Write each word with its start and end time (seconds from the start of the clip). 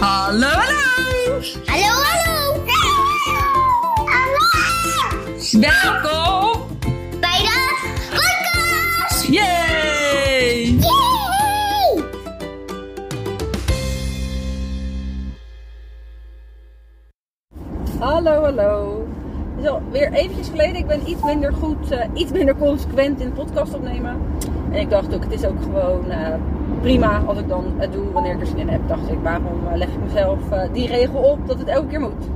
Hallo, 0.00 0.48
hallo! 0.48 1.42
Hallo, 1.66 1.92
hallo! 2.04 2.64
Hallo! 4.08 4.44
Welkom! 5.60 6.66
Bij 7.20 7.38
de 7.38 7.56
podcast! 8.10 9.26
Yay! 9.26 10.78
Yay! 10.78 12.04
Hallo, 17.98 18.42
hallo. 18.42 19.06
Het 19.56 19.64
is 19.64 19.70
alweer 19.70 20.12
eventjes 20.12 20.48
geleden. 20.48 20.76
Ik 20.76 20.86
ben 20.86 21.10
iets 21.10 21.22
minder 21.22 21.52
goed, 21.52 21.90
eh, 21.90 22.08
iets 22.14 22.32
minder 22.32 22.56
consequent 22.56 23.20
in 23.20 23.26
de 23.26 23.34
podcast 23.34 23.74
opnemen. 23.74 24.20
En 24.70 24.80
ik 24.80 24.90
dacht 24.90 25.14
ook, 25.14 25.22
het 25.22 25.32
is 25.32 25.44
ook 25.44 25.62
gewoon 25.62 26.10
eh, 26.10 26.34
prima 26.80 27.22
als 27.26 27.38
ik 27.38 27.48
dan 27.48 27.64
het 27.76 27.92
doe 27.92 28.12
wanneer 28.12 28.34
ik 28.34 28.40
er 28.40 28.46
zin 28.46 28.58
in 28.58 28.68
heb. 28.68 28.80
Dacht 28.88 29.10
ik, 29.10 29.18
waarom 29.22 29.66
eh, 29.70 29.76
leg 29.76 29.88
ik 29.88 30.02
mezelf 30.04 30.50
eh, 30.50 30.60
die 30.72 30.86
regel 30.86 31.20
op 31.20 31.48
dat 31.48 31.58
het 31.58 31.68
elke 31.68 31.86
keer 31.86 32.00
moet? 32.00 32.28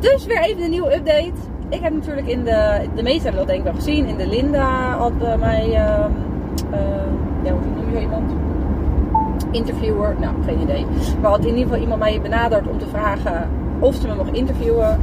Dus 0.00 0.26
weer 0.26 0.42
even 0.42 0.62
een 0.62 0.70
nieuwe 0.70 0.94
update. 0.94 1.32
Ik 1.68 1.80
heb 1.80 1.92
natuurlijk 1.92 2.26
in 2.26 2.44
de, 2.44 2.88
de 2.94 3.02
meesten 3.02 3.22
hebben 3.22 3.40
dat 3.40 3.46
denk 3.46 3.58
ik 3.58 3.64
wel 3.64 3.74
gezien. 3.74 4.06
In 4.06 4.16
de 4.16 4.26
Linda 4.26 4.96
had 4.96 5.12
eh, 5.22 5.38
mij, 5.38 5.72
ehm, 5.72 6.10
eh, 6.70 6.80
ja 7.42 7.52
hoe 7.52 7.60
noem 7.76 7.94
je 7.94 8.00
iemand? 8.00 8.32
interviewer, 9.50 10.16
nou 10.20 10.34
geen 10.46 10.60
idee. 10.60 10.86
Maar 11.20 11.30
had 11.30 11.40
in 11.40 11.46
ieder 11.46 11.62
geval 11.62 11.78
iemand 11.78 12.00
mij 12.00 12.20
benaderd 12.20 12.68
om 12.68 12.78
te 12.78 12.86
vragen 12.86 13.48
of 13.78 13.94
ze 13.94 14.06
me 14.06 14.14
mag 14.14 14.30
interviewen. 14.30 14.98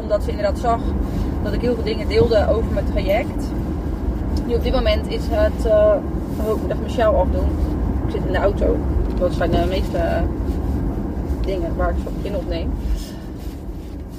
omdat 0.00 0.22
ze 0.22 0.30
inderdaad 0.30 0.58
zag 0.58 0.80
dat 1.42 1.52
ik 1.52 1.60
heel 1.60 1.74
veel 1.74 1.84
dingen 1.84 2.08
deelde 2.08 2.48
over 2.48 2.72
mijn 2.72 2.86
traject. 2.92 3.52
Nu 4.46 4.54
op 4.54 4.62
dit 4.62 4.72
moment 4.72 5.08
is 5.08 5.22
het, 5.30 5.66
oh, 6.40 6.62
ik 6.62 6.70
even 6.70 6.96
mijn 6.96 7.08
afdoen. 7.08 7.48
Ik 8.06 8.10
zit 8.10 8.24
in 8.26 8.32
de 8.32 8.38
auto. 8.38 8.76
Dat 9.18 9.32
zijn 9.32 9.50
de 9.50 9.64
meeste 9.68 10.22
dingen 11.44 11.76
waar 11.76 11.90
ik 11.90 11.96
zo 12.04 12.10
in 12.22 12.36
opneem. 12.36 12.70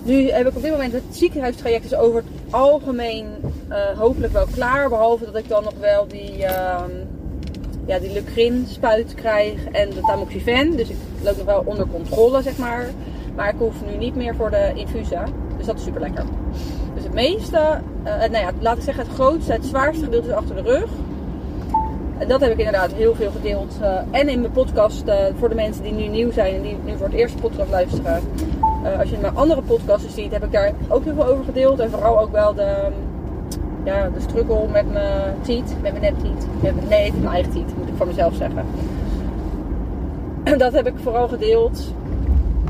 Nu 0.04 0.30
heb 0.30 0.48
ik 0.48 0.56
op 0.56 0.62
dit 0.62 0.72
moment 0.72 0.94
het 0.94 1.04
ziekenhuistraject 1.10 1.86
is 1.86 1.96
over 1.96 2.16
het 2.16 2.54
algemeen 2.54 3.26
eh, 3.68 3.78
hopelijk 3.98 4.34
wel 4.34 4.48
klaar. 4.54 4.90
Behalve 4.90 5.26
dat 5.26 5.36
ik 5.36 5.48
dan 5.48 5.64
nog 5.64 5.74
wel 5.80 6.08
die, 6.08 6.46
ehm, 6.46 6.92
ja, 7.86 8.00
die 8.00 8.14
Lucrin 8.14 8.66
spuit 8.68 9.14
krijg 9.14 9.66
en 9.72 9.90
de 9.90 10.02
tamoxifen. 10.02 10.78
Dus 10.78 10.90
ik 10.90 10.98
loop 11.24 11.38
nog 11.38 11.46
wel 11.46 11.64
onder 11.66 11.88
controle, 11.88 12.42
zeg 12.42 12.58
maar. 12.58 12.90
Maar 13.36 13.50
ik 13.50 13.56
hoef 13.58 13.76
nu 13.86 13.98
niet 13.98 14.16
meer 14.16 14.36
voor 14.36 14.50
de 14.50 14.72
infusa. 14.76 15.24
Dus 15.58 15.66
dat 15.66 15.78
is 15.78 15.84
super 15.84 16.02
lekker. 16.02 16.24
Dus 16.96 17.04
het 17.04 17.14
meeste, 17.14 17.58
eh, 18.04 18.20
nou 18.20 18.38
ja, 18.38 18.52
laat 18.60 18.78
ik 18.78 18.84
zeggen, 18.84 19.06
het 19.06 19.14
grootste, 19.14 19.52
het 19.52 19.66
zwaarste 19.66 20.04
gedeelte 20.04 20.28
is 20.28 20.34
achter 20.34 20.56
de 20.56 20.62
rug. 20.62 20.90
En 22.18 22.28
dat 22.28 22.42
heb 22.42 22.52
ik 22.52 22.58
inderdaad 22.58 22.94
heel 22.94 23.16
veel 23.16 23.32
gedeeld. 23.32 23.78
eh, 23.82 24.00
en 24.12 24.30
in 24.30 24.40
mijn 24.40 24.52
podcast, 24.52 25.08
eh, 25.08 25.18
voor 25.40 25.50
de 25.50 25.56
mensen 25.56 25.84
die 25.84 25.94
nu 25.94 26.08
nieuw 26.08 26.32
zijn 26.32 26.56
en 26.56 26.62
die 26.62 26.78
nu 26.86 26.98
voor 26.98 27.06
het 27.06 27.16
eerst 27.16 27.42
podcast 27.42 27.70
luisteren. 27.70 28.22
Eh, 28.84 29.00
als 29.00 29.10
je 29.10 29.18
mijn 29.18 29.36
andere 29.36 29.62
podcasts 29.62 30.14
ziet, 30.14 30.32
heb 30.32 30.44
ik 30.44 30.52
daar 30.52 30.72
ook 30.90 31.04
heel 31.04 31.14
veel 31.14 31.26
over 31.26 31.44
gedeeld. 31.44 31.80
En 31.80 31.90
vooral 31.90 32.20
ook 32.20 32.32
wel 32.32 32.54
de, 32.54 32.76
ja, 33.84 34.10
de 34.10 34.22
struggle 34.22 34.68
met 34.72 34.92
mijn 34.92 35.36
tiet, 35.42 35.76
met 35.82 36.00
mijn 36.00 36.14
neptiet. 36.14 36.48
Met 36.62 36.76
mijn, 36.76 36.88
nee, 36.88 37.14
mijn 37.14 37.34
eigen 37.34 37.52
tiet, 37.52 37.78
moet 37.78 37.88
ik 37.88 37.94
van 37.98 38.08
mezelf 38.08 38.34
zeggen. 38.36 38.66
Dat 40.58 40.74
heb 40.74 40.88
ik 40.88 40.94
vooral 41.04 41.28
gedeeld. 41.28 41.94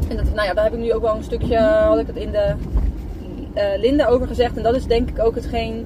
En 0.10 0.16
dat, 0.16 0.26
nou 0.34 0.48
ja, 0.48 0.54
daar 0.54 0.64
heb 0.64 0.74
ik 0.74 0.80
nu 0.80 0.94
ook 0.94 1.02
wel 1.02 1.16
een 1.16 1.24
stukje, 1.24 1.58
had 1.58 2.00
ik 2.00 2.08
het 2.08 2.16
in 2.16 2.32
de 2.32 2.54
Linda 3.78 4.06
over 4.06 4.28
gezegd. 4.28 4.58
En 4.58 4.64
dat 4.64 4.76
is 4.76 4.86
denk 4.86 5.10
ik 5.10 5.20
ook 5.20 5.36
hetgeen 5.36 5.86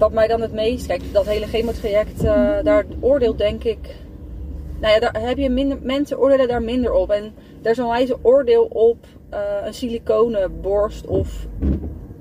wat 0.00 0.12
mij 0.12 0.26
dan 0.26 0.40
het 0.40 0.52
meest... 0.52 0.86
Kijk, 0.86 1.02
dat 1.12 1.26
hele 1.26 1.46
chemotraject, 1.46 2.24
eh 2.24 2.58
daar 2.62 2.84
oordeelt 3.00 3.38
denk 3.38 3.64
ik... 3.64 3.78
Nou 4.80 4.94
ja, 4.94 5.00
daar 5.00 5.26
heb 5.26 5.38
je 5.38 5.50
minder, 5.50 5.78
mensen 5.82 6.18
oordelen 6.18 6.48
daar 6.48 6.62
minder 6.62 6.92
op. 6.92 7.10
En 7.10 7.34
daar 7.62 7.72
is 7.72 7.78
een 7.78 7.88
wijze 7.88 8.18
oordeel 8.22 8.64
op 8.64 8.96
eh, 9.28 9.40
een 9.64 9.74
siliconen 9.74 10.60
borst 10.60 11.06
of... 11.06 11.46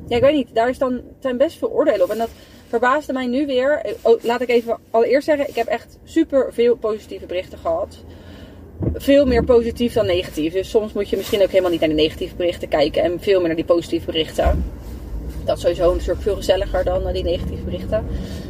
Ja, 0.07 0.16
ik 0.16 0.22
weet 0.22 0.35
niet. 0.35 0.55
Daar 0.55 0.69
is 0.69 0.77
dan, 0.77 1.02
zijn 1.19 1.38
best 1.38 1.57
veel 1.57 1.72
oordelen 1.72 2.03
op. 2.03 2.09
En 2.09 2.17
dat 2.17 2.29
verbaasde 2.67 3.13
mij 3.13 3.28
nu 3.28 3.45
weer. 3.45 3.96
Oh, 4.01 4.23
laat 4.23 4.41
ik 4.41 4.50
even 4.50 4.78
allereerst 4.90 5.25
zeggen, 5.25 5.50
ik 5.50 5.56
heb 5.56 5.67
echt 5.67 5.97
super 6.03 6.53
veel 6.53 6.75
positieve 6.75 7.25
berichten 7.25 7.57
gehad 7.57 8.03
veel 8.94 9.25
meer 9.25 9.44
positief 9.44 9.94
dan 9.94 10.06
negatief. 10.06 10.53
Dus 10.53 10.69
soms 10.69 10.94
moet 10.94 11.09
je 11.09 11.17
misschien 11.17 11.41
ook 11.41 11.50
helemaal 11.50 11.72
niet 11.72 11.79
naar 11.79 11.90
de 11.90 11.96
negatieve 11.96 12.35
berichten 12.35 12.67
kijken 12.67 13.03
en 13.03 13.19
veel 13.19 13.40
meer 13.40 13.47
naar 13.47 13.56
die 13.56 13.66
positieve 13.66 14.06
berichten. 14.06 14.63
Dat 15.49 15.59
sowieso 15.59 15.95
soort 15.99 16.21
veel 16.21 16.35
gezelliger 16.35 16.83
dan 16.83 17.07
eh, 17.07 17.13
die 17.13 17.23
negatieve 17.23 17.63
berichten. 17.63 18.05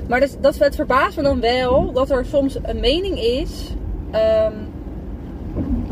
Maar 0.08 0.20
dus, 0.20 0.36
dat 0.42 0.58
het 0.58 0.76
verbaast 0.76 1.18
me 1.18 1.24
dan 1.24 1.40
wel 1.40 1.92
dat 1.92 2.10
er 2.10 2.26
soms 2.26 2.58
een 2.62 2.80
mening 2.80 3.20
is. 3.22 3.74
ehm, 4.12 4.54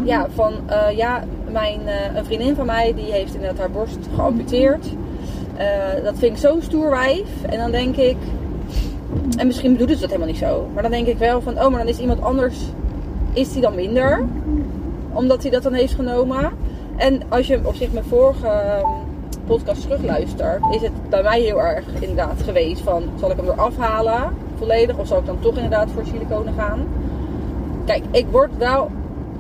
ja, 0.04 0.28
van 0.34 0.54
eh, 0.66 0.98
ja, 0.98 1.24
mijn, 1.52 1.88
eh, 1.88 2.16
een 2.16 2.26
vriendin 2.26 2.56
van 2.56 2.66
mij 2.66 2.94
die 2.94 3.12
heeft 3.12 3.34
inderdaad 3.34 3.58
haar 3.58 3.72
borst 3.72 3.98
geamputeerd. 4.16 4.86
Dat 6.04 6.18
vind 6.18 6.32
ik 6.32 6.38
zo'n 6.38 6.62
stoer 6.62 6.90
wijf. 6.90 7.44
En 7.50 7.58
dan 7.58 7.72
denk 7.72 7.96
ik. 7.96 8.18
En 9.38 9.48
misschien 9.48 9.72
bedoelen 9.72 9.96
ze 9.96 10.02
dat 10.02 10.12
helemaal 10.12 10.32
niet 10.32 10.42
zo. 10.42 10.70
Maar 10.74 10.82
dan 10.84 10.92
denk 10.92 11.08
ik 11.08 11.18
wel 11.18 11.42
van, 11.42 11.54
oh, 11.54 11.70
maar 11.70 11.80
dan 11.80 11.88
is 11.88 12.00
iemand 12.00 12.22
anders 12.22 12.56
is 13.34 13.52
die 13.52 13.62
dan 13.62 13.76
minder. 13.76 14.26
Omdat 15.14 15.42
hij 15.42 15.52
dat 15.52 15.64
dan 15.64 15.74
heeft 15.74 15.94
genomen. 15.94 16.52
En 16.96 17.22
als 17.30 17.48
je 17.48 17.60
op 17.64 17.76
zich 17.76 17.92
mijn 17.92 18.06
vorige 18.06 18.48
ehm, 18.48 19.06
podcast 19.48 19.82
terugluistert, 19.82 20.62
is 20.72 20.82
het 20.82 21.10
bij 21.10 21.24
mij 21.24 21.42
heel 21.42 21.62
erg 21.62 21.86
inderdaad 22.00 22.42
geweest 22.44 22.82
van 22.82 23.04
zal 23.20 23.32
ik 23.32 23.38
hem 23.38 23.46
eraf 23.46 23.78
halen 23.78 24.34
volledig 24.58 24.98
of 24.98 25.08
zal 25.08 25.18
ik 25.18 25.26
dan 25.26 25.40
toch 25.40 25.56
inderdaad 25.56 25.92
voor 25.92 26.06
siliconen 26.06 26.54
gaan? 26.54 26.88
Kijk, 27.86 28.04
ik 28.12 28.26
word 28.32 28.58
wel, 28.58 28.92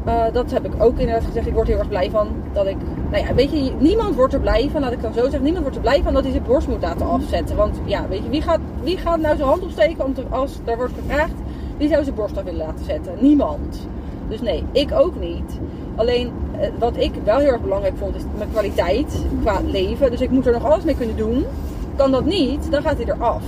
eh, 0.05 0.23
dat 0.33 0.51
heb 0.51 0.65
ik 0.65 0.83
ook 0.83 0.97
inderdaad 0.99 1.25
gezegd, 1.25 1.47
ik 1.47 1.53
word 1.53 1.67
heel 1.67 1.77
erg 1.77 1.87
blij 1.87 2.09
van 2.09 2.27
dat 2.53 2.65
ik, 2.67 2.77
nou 3.11 3.25
ja, 3.25 3.33
weet 3.33 3.51
je, 3.51 3.71
niemand 3.79 4.15
wordt 4.15 4.33
er 4.33 4.39
blij 4.39 4.69
van, 4.71 4.81
laat 4.81 4.91
ik 4.91 5.01
dan 5.01 5.13
zo 5.13 5.21
zeggen, 5.21 5.43
niemand 5.43 5.61
wordt 5.61 5.77
er 5.77 5.83
blij 5.83 6.03
van 6.03 6.13
dat 6.13 6.23
hij 6.23 6.31
zijn 6.31 6.43
borst 6.43 6.67
moet 6.67 6.81
laten 6.81 7.09
afzetten. 7.09 7.55
Want 7.55 7.79
ja, 7.85 8.07
weet 8.07 8.23
je, 8.23 8.29
wie 8.29 8.41
gaat, 8.41 8.59
wie 8.83 8.97
gaat 8.97 9.19
nou 9.19 9.35
zijn 9.35 9.47
hand 9.47 9.63
opsteken 9.63 10.05
om 10.05 10.13
te, 10.13 10.23
als 10.29 10.59
daar 10.63 10.77
wordt 10.77 10.93
gevraagd, 10.93 11.33
wie 11.77 11.89
zou 11.89 12.03
zijn 12.03 12.15
borst 12.15 12.37
af 12.37 12.43
willen 12.43 12.65
laten 12.65 12.85
zetten? 12.85 13.13
Niemand. 13.19 13.87
Dus 14.27 14.41
nee, 14.41 14.63
ik 14.71 14.91
ook 14.91 15.19
niet. 15.19 15.59
Alleen 15.97 16.31
eh, 16.59 16.69
wat 16.79 16.97
ik 16.97 17.11
wel 17.23 17.37
heel 17.37 17.51
erg 17.51 17.61
belangrijk 17.61 17.97
vond, 17.97 18.15
is 18.15 18.21
mijn 18.37 18.51
kwaliteit 18.51 19.25
qua 19.41 19.61
leven. 19.65 20.11
Dus 20.11 20.21
ik 20.21 20.29
moet 20.29 20.45
er 20.45 20.53
nog 20.53 20.65
alles 20.65 20.83
mee 20.83 20.95
kunnen 20.95 21.17
doen. 21.17 21.45
Kan 21.95 22.11
dat 22.11 22.25
niet, 22.25 22.71
dan 22.71 22.81
gaat 22.81 22.97
hij 22.97 23.05
eraf. 23.05 23.43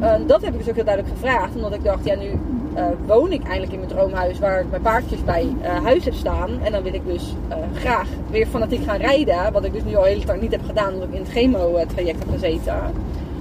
Uh, 0.00 0.12
dat 0.26 0.42
heb 0.42 0.52
ik 0.52 0.58
dus 0.58 0.68
ook 0.68 0.74
heel 0.74 0.84
duidelijk 0.84 1.14
gevraagd. 1.14 1.54
Omdat 1.54 1.74
ik 1.74 1.84
dacht, 1.84 2.04
ja 2.04 2.14
nu 2.14 2.30
uh, 2.76 2.84
woon 3.06 3.32
ik 3.32 3.42
eindelijk 3.42 3.72
in 3.72 3.78
mijn 3.78 3.90
droomhuis 3.90 4.38
waar 4.38 4.60
ik 4.60 4.70
mijn 4.70 4.82
paardjes 4.82 5.24
bij 5.24 5.48
uh, 5.62 5.84
huis 5.84 6.04
heb 6.04 6.14
staan. 6.14 6.50
En 6.62 6.72
dan 6.72 6.82
wil 6.82 6.94
ik 6.94 7.06
dus 7.06 7.34
graag 7.74 8.08
weer 8.30 8.46
fanatiek 8.46 8.84
gaan 8.84 8.96
rijden. 8.96 9.52
Wat 9.52 9.64
ik 9.64 9.72
dus 9.72 9.84
nu 9.84 9.96
al 9.96 10.04
heel 10.04 10.20
lang 10.26 10.40
niet 10.40 10.52
heb 10.52 10.64
gedaan 10.64 10.92
omdat 10.92 11.08
ik 11.08 11.14
in 11.14 11.20
het 11.20 11.30
chemo-traject 11.30 12.18
heb 12.18 12.30
gezeten. 12.30 12.76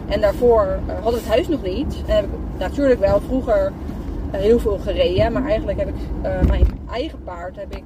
En 0.07 0.21
daarvoor 0.21 0.79
had 1.01 1.13
het 1.13 1.27
huis 1.27 1.47
nog 1.47 1.63
niet. 1.63 1.95
En 2.05 2.15
heb 2.15 2.23
ik 2.23 2.29
natuurlijk 2.57 2.99
wel 2.99 3.21
vroeger 3.27 3.71
heel 4.31 4.59
veel 4.59 4.79
gereden. 4.83 5.31
Maar 5.31 5.45
eigenlijk 5.45 5.77
heb 5.77 5.87
ik 5.87 5.95
mijn 6.47 6.72
eigen 6.93 7.23
paard 7.23 7.55
heb 7.55 7.75
ik 7.75 7.83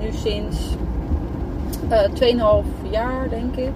nu 0.00 0.12
sinds 0.12 0.56
2,5 1.88 2.90
jaar 2.90 3.28
denk 3.28 3.56
ik 3.56 3.72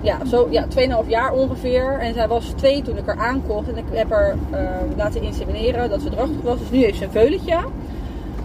ja, 0.00 0.24
zo, 0.24 0.48
ja, 0.50 0.66
2,5 1.02 1.08
jaar 1.08 1.32
ongeveer. 1.32 1.98
En 1.98 2.14
zij 2.14 2.28
was 2.28 2.44
twee 2.56 2.82
toen 2.82 2.96
ik 2.96 3.06
haar 3.06 3.18
aankocht. 3.18 3.68
En 3.68 3.76
ik 3.76 3.84
heb 3.90 4.10
haar 4.10 4.34
uh, 4.52 4.58
laten 4.96 5.22
insemineren 5.22 5.90
dat 5.90 6.00
ze 6.00 6.10
drachtig 6.10 6.42
was. 6.42 6.58
Dus 6.58 6.70
nu 6.70 6.78
heeft 6.78 6.98
ze 6.98 7.04
een 7.04 7.10
veulentje. 7.10 7.58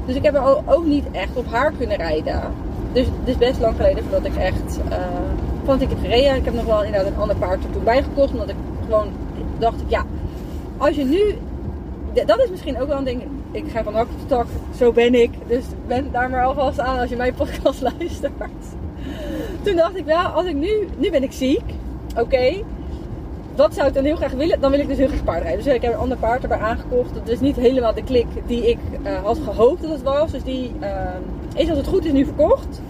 Dus 0.05 0.15
ik 0.15 0.23
heb 0.23 0.35
er 0.35 0.61
ook 0.65 0.85
niet 0.85 1.05
echt 1.11 1.35
op 1.35 1.45
haar 1.47 1.71
kunnen 1.71 1.97
rijden. 1.97 2.41
Dus 2.93 3.05
het 3.05 3.27
is 3.27 3.37
best 3.37 3.59
lang 3.59 3.75
geleden 3.75 4.03
voordat 4.03 4.25
ik 4.25 4.35
echt 4.35 4.79
uh, 4.89 4.95
van 5.63 5.81
ik 5.81 5.89
heb 5.89 5.99
gereden. 6.01 6.35
Ik 6.35 6.45
heb 6.45 6.53
nog 6.53 6.65
wel 6.65 6.83
inderdaad 6.83 7.11
een 7.11 7.19
ander 7.19 7.35
paard 7.35 7.63
er 7.63 7.71
toen 7.71 7.83
bijgekocht. 7.83 8.31
Omdat 8.31 8.49
ik 8.49 8.55
gewoon 8.83 9.07
dacht, 9.57 9.83
ja, 9.87 10.05
als 10.77 10.95
je 10.95 11.05
nu... 11.05 11.37
Dat 12.25 12.39
is 12.39 12.49
misschien 12.49 12.81
ook 12.81 12.87
wel 12.87 12.97
een 12.97 13.03
ding. 13.03 13.23
Ik 13.55 13.71
ga 13.71 13.83
van 13.83 13.93
hak 13.93 14.07
tot 14.07 14.27
tak, 14.27 14.45
zo 14.77 14.91
ben 14.91 15.15
ik. 15.15 15.31
Dus 15.47 15.63
ben 15.87 16.11
daar 16.11 16.29
maar 16.29 16.43
alvast 16.43 16.79
aan 16.79 16.99
als 16.99 17.09
je 17.09 17.15
mijn 17.15 17.33
podcast 17.33 17.81
luistert 17.97 18.33
toen 19.65 19.75
dacht 19.75 19.97
ik 19.97 20.05
wel, 20.05 20.25
als 20.25 20.45
ik 20.45 20.55
nu, 20.55 20.87
nu 20.97 21.11
ben 21.11 21.23
ik 21.23 21.31
ziek, 21.31 21.63
oké, 22.09 22.21
okay, 22.21 22.63
wat 23.55 23.73
zou 23.73 23.87
ik 23.87 23.93
dan 23.93 24.03
heel 24.03 24.15
graag 24.15 24.31
willen? 24.31 24.61
Dan 24.61 24.71
wil 24.71 24.79
ik 24.79 24.87
dus 24.87 24.97
heel 24.97 25.07
graag 25.07 25.23
paardrijden. 25.23 25.63
Dus 25.63 25.73
ik 25.73 25.81
heb 25.81 25.93
een 25.93 25.99
ander 25.99 26.17
paard 26.17 26.41
erbij 26.41 26.57
aangekocht. 26.57 27.13
Dat 27.13 27.27
is 27.27 27.39
niet 27.39 27.55
helemaal 27.55 27.93
de 27.93 28.03
klik 28.03 28.27
die 28.45 28.69
ik 28.69 28.77
uh, 29.03 29.23
had 29.23 29.37
gehoopt 29.37 29.81
dat 29.81 29.91
het 29.91 30.01
was. 30.01 30.31
Dus 30.31 30.43
die 30.43 30.71
uh, 30.81 31.01
is 31.55 31.69
als 31.69 31.77
het 31.77 31.87
goed 31.87 32.05
is 32.05 32.11
nu 32.11 32.25
verkocht. 32.25 32.81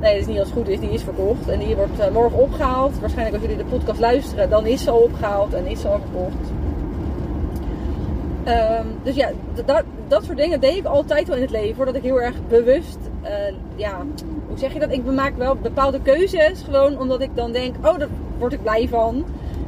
Nee, 0.00 0.12
dat 0.12 0.20
is 0.20 0.26
niet 0.26 0.38
als 0.38 0.48
het 0.48 0.56
goed 0.56 0.68
is, 0.68 0.80
die 0.80 0.90
is 0.90 1.02
verkocht. 1.02 1.48
En 1.48 1.58
die 1.58 1.76
wordt 1.76 1.98
uh, 1.98 2.08
morgen 2.12 2.38
opgehaald. 2.38 3.00
Waarschijnlijk 3.00 3.36
als 3.36 3.46
jullie 3.46 3.64
de 3.64 3.76
podcast 3.76 4.00
luisteren, 4.00 4.50
dan 4.50 4.66
is 4.66 4.82
ze 4.82 4.90
al 4.90 4.98
opgehaald 4.98 5.54
en 5.54 5.66
is 5.66 5.80
ze 5.80 5.88
al 5.88 6.00
verkocht. 6.00 6.57
Um, 8.48 8.86
dus 9.02 9.14
ja, 9.14 9.30
dat, 9.64 9.82
dat 10.08 10.24
soort 10.24 10.36
dingen 10.36 10.60
deed 10.60 10.76
ik 10.76 10.84
altijd 10.84 11.26
wel 11.26 11.36
in 11.36 11.42
het 11.42 11.50
leven. 11.50 11.76
Voordat 11.76 11.94
ik 11.94 12.02
heel 12.02 12.20
erg 12.20 12.34
bewust, 12.48 12.98
uh, 13.22 13.28
ja, 13.76 14.02
hoe 14.48 14.58
zeg 14.58 14.72
je 14.72 14.78
dat? 14.78 14.92
Ik 14.92 15.04
maak 15.04 15.36
wel 15.36 15.56
bepaalde 15.56 16.00
keuzes. 16.02 16.62
Gewoon 16.62 16.98
omdat 16.98 17.20
ik 17.20 17.30
dan 17.34 17.52
denk, 17.52 17.76
oh, 17.76 17.98
daar 17.98 18.08
word 18.38 18.52
ik 18.52 18.62
blij 18.62 18.88
van. 18.88 19.24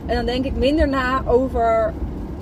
En 0.06 0.16
dan 0.16 0.26
denk 0.26 0.44
ik 0.44 0.56
minder 0.56 0.88
na 0.88 1.22
over 1.26 1.92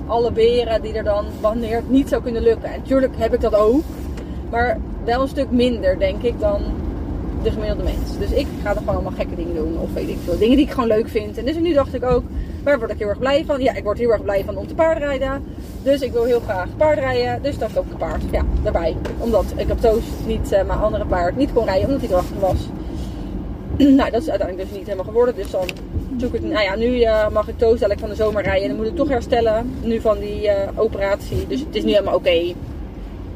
alle 0.07 0.31
beren 0.31 0.81
die 0.81 0.93
er 0.93 1.03
dan, 1.03 1.25
wanneer 1.41 1.75
het 1.75 1.89
niet 1.89 2.09
zou 2.09 2.21
kunnen 2.21 2.41
lukken. 2.41 2.69
En 2.69 2.79
natuurlijk 2.79 3.13
heb 3.17 3.33
ik 3.33 3.41
dat 3.41 3.55
ook. 3.55 3.83
Maar 4.49 4.77
wel 5.03 5.21
een 5.21 5.27
stuk 5.27 5.51
minder, 5.51 5.99
denk 5.99 6.21
ik, 6.21 6.39
dan 6.39 6.61
de 7.43 7.51
gemiddelde 7.51 7.83
mens. 7.83 8.17
Dus 8.17 8.31
ik 8.31 8.47
ga 8.63 8.69
er 8.69 8.75
gewoon 8.75 8.93
allemaal 8.93 9.11
gekke 9.11 9.35
dingen 9.35 9.55
doen. 9.55 9.77
Of 9.79 9.93
weet 9.93 10.09
ik 10.09 10.17
veel. 10.23 10.37
Dingen 10.37 10.55
die 10.55 10.65
ik 10.65 10.71
gewoon 10.71 10.89
leuk 10.89 11.09
vind. 11.09 11.37
En 11.37 11.45
dus 11.45 11.57
nu 11.57 11.73
dacht 11.73 11.93
ik 11.93 12.03
ook, 12.03 12.23
waar 12.63 12.79
word 12.79 12.91
ik 12.91 12.97
heel 12.97 13.07
erg 13.07 13.19
blij 13.19 13.45
van? 13.45 13.61
Ja, 13.61 13.75
ik 13.75 13.83
word 13.83 13.97
heel 13.97 14.11
erg 14.11 14.23
blij 14.23 14.43
van 14.43 14.57
om 14.57 14.67
te 14.67 14.75
paardrijden. 14.75 15.43
Dus 15.83 16.01
ik 16.01 16.11
wil 16.11 16.23
heel 16.23 16.39
graag 16.39 16.67
paardrijden. 16.77 17.41
Dus 17.41 17.57
dan 17.57 17.73
koop 17.73 17.85
ik 17.85 17.91
een 17.91 17.97
paard. 17.97 18.21
Ja, 18.31 18.45
daarbij. 18.63 18.95
Omdat 19.17 19.45
ik 19.55 19.69
op 19.69 19.81
Toast 19.81 20.07
niet 20.25 20.51
uh, 20.51 20.63
mijn 20.63 20.79
andere 20.79 21.05
paard 21.05 21.35
niet 21.35 21.53
kon 21.53 21.65
rijden. 21.65 21.85
Omdat 21.85 22.01
hij 22.01 22.09
erachter 22.09 22.39
was. 22.39 22.67
nou, 23.97 24.11
dat 24.11 24.21
is 24.21 24.29
uiteindelijk 24.29 24.69
dus 24.69 24.77
niet 24.77 24.87
helemaal 24.87 25.05
geworden. 25.05 25.35
Dus 25.35 25.51
dan 25.51 25.67
zoek 26.17 26.33
ik... 26.33 26.41
Nou 26.41 26.63
ja, 26.63 26.75
nu 26.75 26.99
uh, 26.99 27.29
mag 27.29 27.47
ik 27.47 27.57
Toast 27.57 27.85
van 27.99 28.09
de 28.09 28.15
zomer 28.15 28.43
rijden. 28.43 28.61
En 28.61 28.67
dan 28.67 28.77
moet 28.77 28.87
ik 28.87 28.95
toch 28.95 29.09
herstellen. 29.09 29.73
Nu 29.81 30.01
van 30.01 30.19
die 30.19 30.43
uh, 30.43 30.53
operatie. 30.75 31.47
Dus 31.47 31.59
het 31.59 31.75
is 31.75 31.83
nu 31.83 31.91
helemaal 31.91 32.15
oké. 32.15 32.53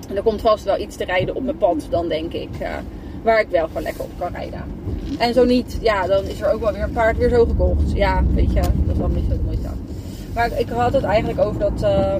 En 0.09 0.15
er 0.15 0.23
komt 0.23 0.41
vast 0.41 0.63
wel 0.63 0.79
iets 0.79 0.95
te 0.95 1.05
rijden 1.05 1.35
op 1.35 1.43
mijn 1.43 1.57
pad. 1.57 1.87
Dan 1.89 2.07
denk 2.07 2.33
ik 2.33 2.49
waar 3.23 3.39
ik 3.39 3.47
wel 3.49 3.67
gewoon 3.67 3.83
lekker 3.83 4.03
op 4.03 4.11
kan 4.17 4.33
rijden. 4.33 4.82
En 5.17 5.33
zo 5.33 5.45
niet, 5.45 5.77
ja, 5.81 6.07
dan 6.07 6.23
is 6.23 6.41
er 6.41 6.53
ook 6.53 6.61
wel 6.61 6.71
weer 6.71 6.83
een 6.83 6.91
paard 6.91 7.17
weer 7.17 7.29
zo 7.29 7.45
gekocht. 7.45 7.91
Ja, 7.93 8.23
weet 8.33 8.53
je, 8.53 8.61
dat 8.61 8.71
is 8.91 8.97
dan 8.97 9.13
niet 9.13 9.23
zo 9.29 9.35
moeite. 9.43 9.67
Maar 10.33 10.59
ik 10.59 10.69
had 10.69 10.93
het 10.93 11.03
eigenlijk 11.03 11.39
over 11.39 11.59
dat 11.59 11.81
uh, 11.83 12.15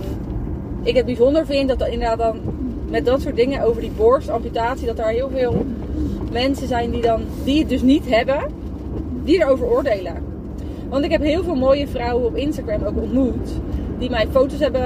ik 0.84 0.95
het 0.95 1.06
bijzonder 1.06 1.45
vind 1.45 1.69
dat 1.69 1.81
er 1.81 1.88
inderdaad 1.88 2.18
dan 2.18 2.40
met 2.90 3.06
dat 3.06 3.22
soort 3.22 3.36
dingen 3.36 3.63
over 3.63 3.81
die 3.81 3.92
borstamputatie, 3.92 4.88
dat 4.88 5.00
er 5.00 5.07
heel 5.07 5.30
veel 5.30 5.66
mensen 6.31 6.68
zijn 6.68 6.92
die 6.92 7.01
dan, 7.01 7.22
die 7.44 7.60
het 7.60 7.69
dus 7.69 7.81
niet 7.81 8.10
hebben, 8.10 8.44
die 9.24 9.42
erover 9.42 9.68
oordelen. 9.68 10.16
Want 10.90 11.06
ik 11.06 11.12
heb 11.12 11.22
heel 11.22 11.44
veel 11.44 11.56
mooie 11.56 11.88
vrouwen 11.88 12.25
op 12.25 12.36
Instagram 12.36 12.84
ook 12.84 13.01
ontmoet. 13.01 13.50
Die 13.98 14.10
mij 14.10 14.28
foto's 14.31 14.60
hebben 14.60 14.81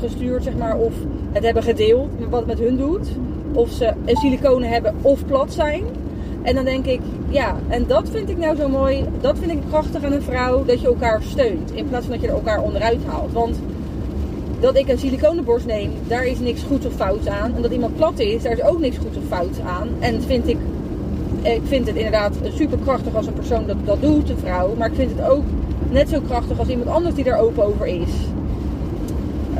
gestuurd, 0.00 0.42
zeg 0.42 0.56
maar, 0.56 0.76
of 0.76 0.92
het 1.32 1.44
hebben 1.44 1.62
gedeeld, 1.62 2.08
wat 2.30 2.38
het 2.38 2.48
met 2.48 2.58
hun 2.58 2.76
doet 2.76 3.08
of 3.52 3.70
ze 3.70 3.92
een 4.04 4.16
siliconen 4.16 4.68
hebben 4.68 4.94
of 5.02 5.26
plat 5.26 5.52
zijn. 5.52 5.84
En 6.42 6.54
dan 6.54 6.64
denk 6.64 6.86
ik, 6.86 7.00
ja, 7.34 7.56
en 7.68 7.86
dat 7.86 8.08
vind 8.10 8.28
ik 8.28 8.38
nou 8.38 8.56
zo 8.56 8.68
mooi. 8.68 9.04
Dat 9.20 9.38
vind 9.38 9.50
ik 9.50 9.58
krachtig 9.68 10.04
aan 10.04 10.12
een 10.12 10.22
vrouw, 10.22 10.64
dat 10.64 10.80
je 10.80 10.86
elkaar 10.86 11.22
steunt. 11.22 11.70
In 11.72 11.88
plaats 11.88 12.04
van 12.04 12.14
dat 12.14 12.22
je 12.22 12.28
er 12.28 12.34
elkaar 12.34 12.62
onderuit 12.62 13.00
haalt. 13.06 13.32
Want 13.32 13.56
dat 14.60 14.76
ik 14.76 14.88
een 14.88 14.98
siliconenborst 14.98 15.66
neem, 15.66 15.92
daar 16.06 16.24
is 16.24 16.38
niks 16.38 16.62
goed 16.62 16.86
of 16.86 16.92
fout 16.94 17.28
aan. 17.28 17.54
En 17.56 17.62
dat 17.62 17.72
iemand 17.72 17.96
plat 17.96 18.18
is, 18.18 18.42
daar 18.42 18.52
is 18.52 18.62
ook 18.62 18.78
niks 18.78 18.96
goed 18.96 19.16
of 19.16 19.22
fout 19.28 19.60
aan. 19.66 19.88
En 20.00 20.22
vind 20.22 20.48
ik, 20.48 20.56
ik 21.42 21.62
vind 21.64 21.86
het 21.86 21.96
inderdaad 21.96 22.34
super 22.54 22.78
krachtig 22.78 23.14
als 23.14 23.26
een 23.26 23.32
persoon 23.32 23.66
dat 23.66 23.76
dat 23.84 24.02
doet, 24.02 24.30
een 24.30 24.38
vrouw. 24.38 24.74
Maar 24.74 24.88
ik 24.88 24.96
vind 24.96 25.10
het 25.16 25.28
ook 25.28 25.44
net 25.90 26.08
zo 26.08 26.20
krachtig 26.20 26.58
als 26.58 26.68
iemand 26.68 26.88
anders 26.88 27.14
die 27.14 27.24
er 27.24 27.38
open 27.38 27.64
over 27.64 27.86
is 27.86 28.10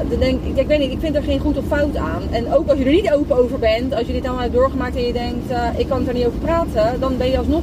dan 0.08 0.18
denk 0.18 0.44
ik, 0.44 0.56
ik 0.56 0.66
weet 0.66 0.78
niet, 0.78 0.92
ik 0.92 1.00
vind 1.00 1.16
er 1.16 1.22
geen 1.22 1.40
goed 1.40 1.58
of 1.58 1.64
fout 1.66 1.96
aan. 1.96 2.22
En 2.30 2.52
ook 2.52 2.68
als 2.68 2.78
je 2.78 2.84
er 2.84 2.92
niet 2.92 3.12
open 3.12 3.36
over 3.36 3.58
bent, 3.58 3.94
als 3.94 4.06
je 4.06 4.12
dit 4.12 4.24
allemaal 4.24 4.42
hebt 4.42 4.54
doorgemaakt 4.54 4.96
en 4.96 5.06
je 5.06 5.12
denkt, 5.12 5.50
uh, 5.50 5.68
ik 5.76 5.88
kan 5.88 6.08
er 6.08 6.14
niet 6.14 6.26
over 6.26 6.38
praten, 6.38 7.00
dan 7.00 7.16
ben 7.16 7.30
je 7.30 7.38
alsnog 7.38 7.62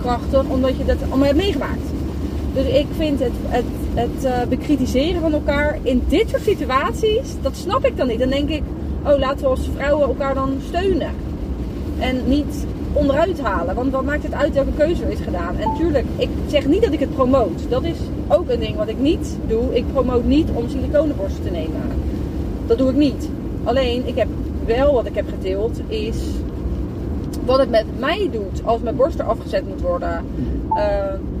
krachtig 0.00 0.44
omdat 0.48 0.76
je 0.76 0.84
dat 0.84 0.96
allemaal 1.08 1.26
hebt 1.26 1.36
meegemaakt. 1.36 1.86
Dus 2.54 2.66
ik 2.66 2.86
vind 2.96 3.20
het, 3.20 3.32
het, 3.46 3.64
het 3.94 4.24
uh, 4.24 4.42
bekritiseren 4.48 5.20
van 5.20 5.32
elkaar 5.32 5.78
in 5.82 6.02
dit 6.08 6.28
soort 6.28 6.42
situaties, 6.42 7.28
dat 7.42 7.56
snap 7.56 7.84
ik 7.84 7.96
dan 7.96 8.06
niet. 8.06 8.18
Dan 8.18 8.30
denk 8.30 8.48
ik, 8.48 8.62
oh 9.04 9.18
laten 9.18 9.40
we 9.40 9.46
als 9.46 9.70
vrouwen 9.76 10.08
elkaar 10.08 10.34
dan 10.34 10.58
steunen. 10.68 11.10
En 11.98 12.22
niet 12.26 12.66
onderuit 12.98 13.40
halen. 13.40 13.74
Want 13.74 13.92
wat 13.92 14.04
maakt 14.04 14.22
het 14.22 14.34
uit 14.34 14.54
welke 14.54 14.72
keuze 14.76 15.04
er 15.04 15.10
is 15.10 15.20
gedaan? 15.20 15.56
En 15.56 15.74
tuurlijk, 15.76 16.06
ik 16.16 16.28
zeg 16.46 16.66
niet 16.66 16.82
dat 16.82 16.92
ik 16.92 17.00
het 17.00 17.14
promoot. 17.14 17.70
Dat 17.70 17.84
is 17.84 17.96
ook 18.28 18.48
een 18.48 18.60
ding 18.60 18.76
wat 18.76 18.88
ik 18.88 18.98
niet 18.98 19.36
doe. 19.46 19.76
Ik 19.76 19.84
promoot 19.92 20.24
niet 20.24 20.48
om 20.54 20.68
siliconenborsten 20.68 21.44
te 21.44 21.50
nemen. 21.50 21.82
Dat 22.66 22.78
doe 22.78 22.90
ik 22.90 22.96
niet. 22.96 23.28
Alleen, 23.64 24.06
ik 24.06 24.16
heb 24.16 24.28
wel 24.66 24.92
wat 24.92 25.06
ik 25.06 25.14
heb 25.14 25.28
gedeeld, 25.28 25.80
is 25.88 26.16
wat 27.44 27.58
het 27.58 27.70
met 27.70 27.84
mij 27.98 28.28
doet 28.32 28.64
als 28.64 28.80
mijn 28.80 28.96
borst 28.96 29.18
er 29.18 29.24
afgezet 29.24 29.68
moet 29.68 29.80
worden. 29.80 30.24
Uh, 30.70 30.84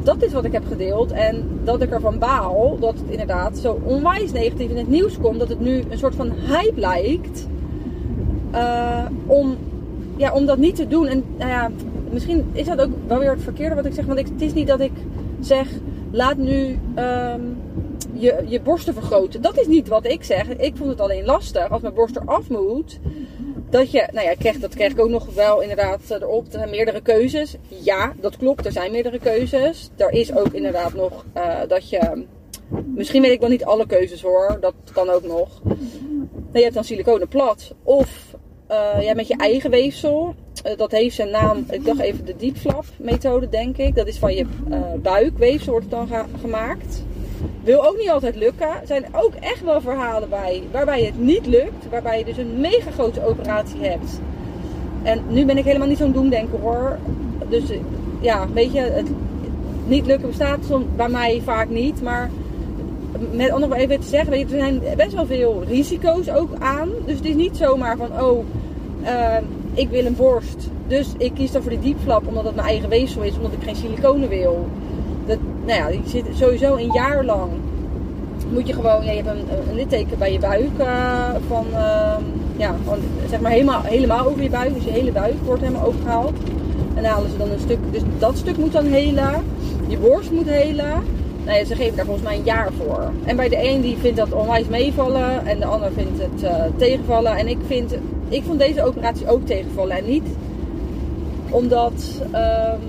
dat 0.02 0.22
is 0.22 0.32
wat 0.32 0.44
ik 0.44 0.52
heb 0.52 0.64
gedeeld. 0.68 1.10
En 1.10 1.60
dat 1.64 1.82
ik 1.82 1.90
ervan 1.90 2.18
baal 2.18 2.76
dat 2.80 2.94
het 2.94 3.10
inderdaad 3.10 3.58
zo 3.58 3.80
onwijs 3.84 4.32
negatief 4.32 4.70
in 4.70 4.76
het 4.76 4.88
nieuws 4.88 5.18
komt. 5.18 5.38
Dat 5.38 5.48
het 5.48 5.60
nu 5.60 5.84
een 5.90 5.98
soort 5.98 6.14
van 6.14 6.32
hype 6.48 6.80
lijkt. 6.80 7.46
Uh, 8.54 9.04
om 9.26 9.56
ja, 10.18 10.32
om 10.32 10.46
dat 10.46 10.58
niet 10.58 10.76
te 10.76 10.86
doen. 10.86 11.06
En 11.06 11.24
nou 11.36 11.50
ja, 11.50 11.70
misschien 12.10 12.50
is 12.52 12.66
dat 12.66 12.80
ook 12.80 12.90
wel 13.06 13.18
weer 13.18 13.30
het 13.30 13.42
verkeerde 13.42 13.74
wat 13.74 13.86
ik 13.86 13.94
zeg. 13.94 14.06
Want 14.06 14.18
ik, 14.18 14.26
het 14.26 14.40
is 14.40 14.52
niet 14.52 14.66
dat 14.66 14.80
ik 14.80 14.92
zeg, 15.40 15.68
laat 16.10 16.36
nu 16.36 16.78
um, 16.96 17.56
je, 18.12 18.44
je 18.46 18.60
borsten 18.60 18.94
vergroten. 18.94 19.42
Dat 19.42 19.58
is 19.58 19.66
niet 19.66 19.88
wat 19.88 20.06
ik 20.06 20.24
zeg. 20.24 20.48
Ik 20.48 20.76
vond 20.76 20.90
het 20.90 21.00
alleen 21.00 21.24
lastig 21.24 21.70
als 21.70 21.82
mijn 21.82 21.94
borst 21.94 22.16
eraf 22.16 22.48
moet. 22.48 22.98
Dat 23.70 23.90
je, 23.90 24.08
nou 24.12 24.26
ja, 24.26 24.34
krijg, 24.34 24.58
dat 24.58 24.74
krijg 24.74 24.92
ik 24.92 25.00
ook 25.00 25.08
nog 25.08 25.34
wel 25.34 25.60
inderdaad 25.60 26.00
erop. 26.10 26.52
Er 26.52 26.68
meerdere 26.68 27.00
keuzes. 27.00 27.56
Ja, 27.68 28.12
dat 28.20 28.36
klopt. 28.36 28.66
Er 28.66 28.72
zijn 28.72 28.92
meerdere 28.92 29.18
keuzes. 29.18 29.90
Er 29.96 30.10
is 30.10 30.36
ook 30.36 30.52
inderdaad 30.52 30.94
nog 30.94 31.24
uh, 31.36 31.58
dat 31.68 31.90
je. 31.90 32.26
Misschien 32.94 33.22
weet 33.22 33.32
ik 33.32 33.40
wel 33.40 33.48
niet 33.48 33.64
alle 33.64 33.86
keuzes 33.86 34.22
hoor. 34.22 34.56
Dat 34.60 34.74
kan 34.92 35.10
ook 35.10 35.26
nog. 35.26 35.60
je 36.52 36.62
hebt 36.62 36.74
dan 36.74 36.84
siliconen 36.84 37.28
plat. 37.28 37.74
Of 37.82 38.27
uh, 38.70 39.02
ja, 39.02 39.14
met 39.14 39.28
je 39.28 39.36
eigen 39.36 39.70
weefsel. 39.70 40.34
Uh, 40.66 40.76
dat 40.76 40.90
heeft 40.90 41.14
zijn 41.14 41.30
naam, 41.30 41.64
ik 41.70 41.84
dacht 41.84 42.00
even 42.00 42.24
de 42.24 42.36
diepflap 42.36 42.84
methode 42.96 43.48
denk 43.48 43.76
ik. 43.76 43.94
Dat 43.94 44.06
is 44.06 44.18
van 44.18 44.34
je 44.34 44.46
uh, 44.68 44.78
buikweefsel 45.02 45.72
wordt 45.72 45.86
het 45.90 46.08
dan 46.08 46.26
gemaakt. 46.40 47.02
Wil 47.62 47.86
ook 47.86 47.96
niet 47.98 48.10
altijd 48.10 48.36
lukken. 48.36 48.68
Er 48.68 48.86
zijn 48.86 49.06
ook 49.12 49.34
echt 49.34 49.62
wel 49.62 49.80
verhalen 49.80 50.28
bij 50.28 50.62
waarbij 50.72 51.02
het 51.02 51.18
niet 51.18 51.46
lukt. 51.46 51.88
Waarbij 51.90 52.18
je 52.18 52.24
dus 52.24 52.36
een 52.36 52.60
mega 52.60 52.90
grote 52.90 53.26
operatie 53.26 53.80
hebt. 53.80 54.20
En 55.02 55.22
nu 55.28 55.44
ben 55.44 55.58
ik 55.58 55.64
helemaal 55.64 55.88
niet 55.88 55.98
zo'n 55.98 56.12
doemdenker 56.12 56.58
hoor. 56.58 56.98
Dus 57.48 57.62
ja, 58.20 58.48
weet 58.52 58.72
je, 58.72 58.80
het 58.80 59.08
niet 59.86 60.06
lukken 60.06 60.28
bestaat 60.28 60.60
bij 60.96 61.08
mij 61.08 61.40
vaak 61.44 61.68
niet. 61.68 62.02
Maar 62.02 62.30
met 63.32 63.50
andere 63.50 63.72
woorden 63.72 63.76
even 63.76 64.00
te 64.00 64.08
zeggen, 64.08 64.32
er 64.32 64.48
zijn 64.48 64.80
best 64.96 65.12
wel 65.14 65.26
veel 65.26 65.62
risico's 65.66 66.30
ook 66.30 66.50
aan. 66.58 66.88
Dus 67.06 67.16
het 67.16 67.24
is 67.24 67.34
niet 67.34 67.56
zomaar 67.56 67.96
van, 67.96 68.22
oh, 68.22 68.44
uh, 69.02 69.36
ik 69.74 69.88
wil 69.88 70.06
een 70.06 70.16
borst. 70.16 70.68
Dus 70.86 71.08
ik 71.18 71.34
kies 71.34 71.52
dan 71.52 71.62
voor 71.62 71.70
die 71.70 71.80
diepflap 71.80 72.26
omdat 72.26 72.44
het 72.44 72.54
mijn 72.54 72.68
eigen 72.68 72.88
weefsel 72.88 73.22
is, 73.22 73.36
omdat 73.36 73.52
ik 73.52 73.62
geen 73.62 73.76
siliconen 73.76 74.28
wil. 74.28 74.68
Dat, 75.26 75.38
nou 75.66 75.78
ja, 75.78 75.88
je 75.88 76.00
zit 76.04 76.24
sowieso 76.34 76.76
een 76.76 76.92
jaar 76.92 77.24
lang. 77.24 77.50
Moet 78.52 78.66
je 78.66 78.72
gewoon, 78.72 79.04
je 79.04 79.10
hebt 79.10 79.28
een, 79.28 79.74
litteken 79.74 80.18
bij 80.18 80.32
je 80.32 80.38
buik. 80.38 80.78
Uh, 80.78 81.28
van, 81.48 81.66
uh, 81.72 82.16
ja, 82.56 82.74
van, 82.84 82.98
zeg 83.30 83.40
maar 83.40 83.50
helemaal, 83.50 83.82
helemaal 83.82 84.26
over 84.26 84.42
je 84.42 84.50
buik. 84.50 84.74
Dus 84.74 84.84
je 84.84 84.90
hele 84.90 85.12
buik 85.12 85.34
wordt 85.44 85.62
helemaal 85.62 85.86
opgehaald. 85.86 86.36
En 86.94 87.02
dan 87.02 87.12
halen 87.12 87.30
ze 87.30 87.36
dan 87.36 87.50
een 87.50 87.58
stuk, 87.58 87.78
dus 87.90 88.02
dat 88.18 88.36
stuk 88.36 88.56
moet 88.56 88.72
dan 88.72 88.84
helen. 88.84 89.44
Je 89.86 89.98
borst 89.98 90.30
moet 90.30 90.48
helen. 90.48 91.02
Ja, 91.44 91.64
ze 91.64 91.74
geven 91.74 91.96
daar 91.96 92.04
volgens 92.04 92.26
mij 92.26 92.36
een 92.36 92.44
jaar 92.44 92.72
voor. 92.72 93.10
En 93.24 93.36
bij 93.36 93.48
de 93.48 93.68
een 93.68 93.80
die 93.80 93.96
vindt 93.96 94.16
dat 94.16 94.32
onwijs 94.32 94.66
meevallen 94.66 95.46
en 95.46 95.58
de 95.58 95.64
ander 95.64 95.92
vindt 95.92 96.22
het 96.22 96.42
uh, 96.42 96.64
tegenvallen. 96.76 97.36
En 97.36 97.48
ik, 97.48 97.58
vind, 97.66 97.94
ik 98.28 98.42
vond 98.46 98.58
deze 98.58 98.84
operatie 98.84 99.28
ook 99.28 99.46
tegenvallen. 99.46 99.96
En 99.96 100.04
niet 100.04 100.26
omdat 101.50 102.22
um, 102.24 102.80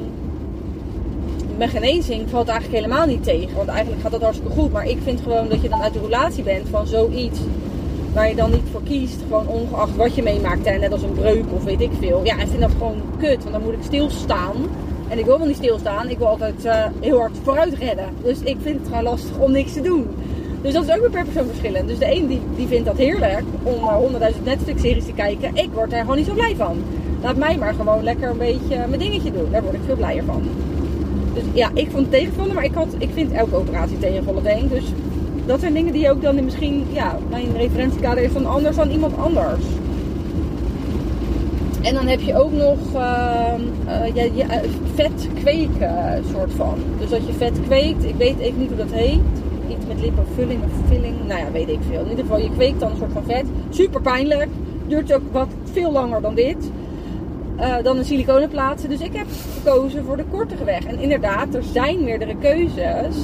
mijn 1.57 1.69
genezing 1.69 2.29
valt 2.29 2.47
eigenlijk 2.47 2.83
helemaal 2.83 3.07
niet 3.07 3.23
tegen. 3.23 3.55
Want 3.55 3.67
eigenlijk 3.69 4.01
gaat 4.01 4.11
dat 4.11 4.21
hartstikke 4.21 4.53
goed. 4.53 4.71
Maar 4.71 4.87
ik 4.87 4.97
vind 5.03 5.21
gewoon 5.21 5.49
dat 5.49 5.61
je 5.61 5.69
dan 5.69 5.81
uit 5.81 5.93
de 5.93 5.99
relatie 5.99 6.43
bent 6.43 6.69
van 6.69 6.87
zoiets 6.87 7.39
waar 8.13 8.29
je 8.29 8.35
dan 8.35 8.51
niet 8.51 8.67
voor 8.71 8.83
kiest. 8.83 9.17
Gewoon 9.27 9.47
ongeacht 9.47 9.95
wat 9.95 10.15
je 10.15 10.23
meemaakt. 10.23 10.65
Hè, 10.65 10.77
net 10.77 10.91
als 10.91 11.01
een 11.01 11.13
breuk 11.13 11.45
of 11.55 11.63
weet 11.63 11.81
ik 11.81 11.91
veel. 11.99 12.21
Ja, 12.23 12.33
ik 12.33 12.47
vind 12.47 12.61
dat 12.61 12.71
gewoon 12.71 13.01
kut. 13.17 13.43
Want 13.43 13.51
dan 13.51 13.63
moet 13.63 13.73
ik 13.73 13.83
stilstaan. 13.83 14.55
En 15.09 15.19
ik 15.19 15.25
wil 15.25 15.37
wel 15.37 15.47
niet 15.47 15.55
stilstaan. 15.55 16.09
Ik 16.09 16.17
wil 16.17 16.27
altijd 16.27 16.65
uh, 16.65 16.85
heel 16.99 17.19
hard 17.19 17.37
vooruit 17.43 17.73
redden. 17.73 18.05
Dus 18.23 18.39
ik 18.39 18.57
vind 18.61 18.79
het 18.79 18.87
gewoon 18.87 19.03
lastig 19.03 19.37
om 19.37 19.51
niks 19.51 19.73
te 19.73 19.81
doen. 19.81 20.07
Dus 20.61 20.73
dat 20.73 20.83
is 20.83 20.93
ook 20.93 20.99
weer 20.99 21.09
per 21.09 21.23
persoon 21.23 21.47
verschillend. 21.47 21.87
Dus 21.87 21.99
de 21.99 22.15
een 22.15 22.27
die, 22.27 22.41
die 22.55 22.67
vindt 22.67 22.85
dat 22.85 22.97
heerlijk 22.97 23.43
om 23.63 23.73
naar 24.19 24.31
100.000 24.33 24.43
Netflix-series 24.43 25.05
te 25.05 25.13
kijken. 25.13 25.55
Ik 25.55 25.69
word 25.73 25.93
er 25.93 25.99
gewoon 25.99 26.17
niet 26.17 26.25
zo 26.25 26.33
blij 26.33 26.55
van. 26.55 26.83
Laat 27.21 27.35
mij 27.35 27.57
maar 27.57 27.73
gewoon 27.73 28.03
lekker 28.03 28.29
een 28.29 28.37
beetje 28.37 28.75
mijn 28.87 28.99
dingetje 28.99 29.31
doen. 29.31 29.51
Daar 29.51 29.63
word 29.63 29.73
ik 29.73 29.81
veel 29.85 29.95
blijer 29.95 30.23
van. 30.23 30.43
Dus 31.33 31.43
ja, 31.53 31.69
ik 31.73 31.91
vond 31.91 32.01
het 32.01 32.11
tegenvallen. 32.11 32.55
Maar 32.55 32.63
ik, 32.63 32.73
had, 32.73 32.87
ik 32.97 33.09
vind 33.13 33.31
elke 33.31 33.55
operatie 33.55 33.99
tegenvallen, 33.99 34.43
denk 34.43 34.69
Dus 34.69 34.85
dat 35.45 35.59
zijn 35.59 35.73
dingen 35.73 35.93
die 35.93 36.11
ook 36.11 36.21
dan 36.21 36.43
misschien... 36.43 36.85
Ja, 36.91 37.17
mijn 37.29 37.57
referentiekader 37.57 38.23
is 38.23 38.31
van 38.31 38.45
anders 38.45 38.75
dan 38.75 38.89
iemand 38.89 39.17
anders. 39.17 39.63
En 41.81 41.93
dan 41.93 42.07
heb 42.07 42.21
je 42.21 42.35
ook 42.35 42.51
nog 42.51 42.77
uh, 42.93 43.53
vet 44.95 45.27
kweken 45.33 46.23
soort 46.31 46.51
van. 46.53 46.77
Dus 46.99 47.09
dat 47.09 47.27
je 47.27 47.33
vet 47.33 47.61
kweekt. 47.65 48.03
Ik 48.03 48.15
weet 48.15 48.39
even 48.39 48.59
niet 48.59 48.67
hoe 48.67 48.77
dat 48.77 48.91
heet. 48.91 49.19
Iets 49.69 49.85
met 49.87 50.01
lippenvulling 50.01 50.63
of 50.63 50.87
filling. 50.87 51.15
Nou 51.27 51.39
ja, 51.39 51.51
weet 51.51 51.69
ik 51.69 51.79
veel. 51.89 51.99
In 51.99 52.09
ieder 52.09 52.25
geval, 52.25 52.39
je 52.39 52.51
kweekt 52.51 52.79
dan 52.79 52.91
een 52.91 52.97
soort 52.97 53.11
van 53.11 53.23
vet. 53.23 53.45
Super 53.69 54.01
pijnlijk. 54.01 54.49
Duurt 54.87 55.13
ook 55.13 55.21
wat 55.31 55.47
veel 55.71 55.91
langer 55.91 56.21
dan 56.21 56.35
dit. 56.35 56.71
Dan 57.83 57.97
een 57.97 58.05
siliconen 58.05 58.49
plaatsen. 58.49 58.89
Dus 58.89 58.99
ik 58.99 59.15
heb 59.15 59.27
gekozen 59.53 60.05
voor 60.05 60.17
de 60.17 60.25
kortere 60.31 60.63
weg. 60.63 60.85
En 60.85 60.99
inderdaad, 60.99 61.53
er 61.53 61.63
zijn 61.63 62.03
meerdere 62.03 62.35
keuzes. 62.41 63.15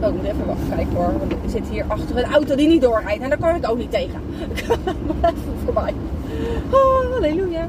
Oh, 0.00 0.08
ik 0.08 0.14
moet 0.14 0.24
even 0.24 0.46
wachten 0.46 0.68
kijken 0.68 0.94
hoor. 0.94 1.18
Want 1.18 1.32
ik 1.32 1.38
zit 1.46 1.68
hier 1.70 1.84
achter 1.88 2.16
een 2.16 2.32
auto 2.32 2.54
die 2.54 2.68
niet 2.68 2.82
doorrijdt. 2.82 3.22
En 3.22 3.28
daar 3.28 3.38
kan 3.38 3.54
ik 3.54 3.70
ook 3.70 3.78
niet 3.78 3.90
tegen. 3.90 4.20
Ga 4.54 4.74
even 5.22 5.54
voorbij. 5.64 5.92
Oh, 6.70 7.12
halleluja. 7.12 7.68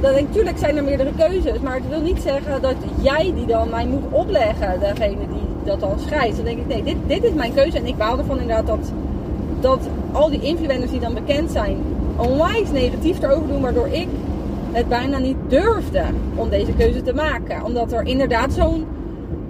Dan 0.00 0.12
denk 0.12 0.26
ik, 0.26 0.32
tuurlijk 0.32 0.58
zijn 0.58 0.76
er 0.76 0.84
meerdere 0.84 1.12
keuzes. 1.16 1.60
Maar 1.60 1.74
het 1.74 1.88
wil 1.88 2.00
niet 2.00 2.20
zeggen 2.22 2.62
dat 2.62 2.74
jij 3.00 3.32
die 3.34 3.46
dan 3.46 3.68
mij 3.70 3.86
moet 3.86 4.04
opleggen. 4.10 4.80
Degene 4.80 5.16
die 5.28 5.46
dat 5.64 5.80
dan 5.80 5.98
schrijft. 5.98 6.36
Dan 6.36 6.44
denk 6.44 6.58
ik, 6.58 6.66
nee, 6.66 6.82
dit, 6.82 6.96
dit 7.06 7.24
is 7.24 7.32
mijn 7.32 7.54
keuze. 7.54 7.76
En 7.76 7.86
ik 7.86 7.96
baal 7.96 8.18
ervan 8.18 8.40
inderdaad 8.40 8.66
dat, 8.66 8.92
dat 9.60 9.88
al 10.12 10.30
die 10.30 10.40
influencers 10.40 10.90
die 10.90 11.00
dan 11.00 11.14
bekend 11.14 11.50
zijn... 11.50 11.76
onwijs 12.16 12.70
negatief 12.70 13.22
erover 13.22 13.48
doen. 13.48 13.60
Waardoor 13.60 13.88
ik 13.88 14.08
het 14.72 14.88
bijna 14.88 15.18
niet 15.18 15.36
durfde 15.48 16.02
om 16.34 16.48
deze 16.48 16.72
keuze 16.72 17.02
te 17.02 17.14
maken. 17.14 17.64
Omdat 17.64 17.92
er 17.92 18.06
inderdaad 18.06 18.52
zo'n... 18.52 18.86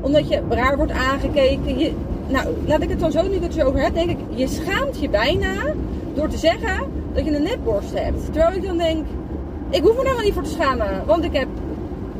Omdat 0.00 0.28
je 0.28 0.42
raar 0.48 0.76
wordt 0.76 0.92
aangekeken. 0.92 1.78
Je, 1.78 1.92
nou, 2.28 2.46
laat 2.66 2.82
ik 2.82 2.88
het 2.88 3.00
dan 3.00 3.12
zo 3.12 3.22
dat 3.22 3.32
ik 3.32 3.42
het 3.42 3.62
over 3.62 3.80
heb. 3.80 3.94
Denk 3.94 4.10
ik, 4.10 4.18
je 4.34 4.48
schaamt 4.48 5.00
je 5.00 5.08
bijna 5.08 5.54
door 6.14 6.28
te 6.28 6.38
zeggen 6.38 6.88
dat 7.14 7.24
je 7.24 7.36
een 7.36 7.42
netborst 7.42 7.98
hebt. 7.98 8.32
Terwijl 8.32 8.56
ik 8.56 8.62
dan 8.62 8.78
denk, 8.78 9.06
ik 9.70 9.82
hoef 9.82 9.96
me 9.96 10.04
daar 10.04 10.24
niet 10.24 10.32
voor 10.32 10.42
te 10.42 10.50
schamen. 10.50 11.06
Want 11.06 11.24
ik 11.24 11.32
heb 11.32 11.48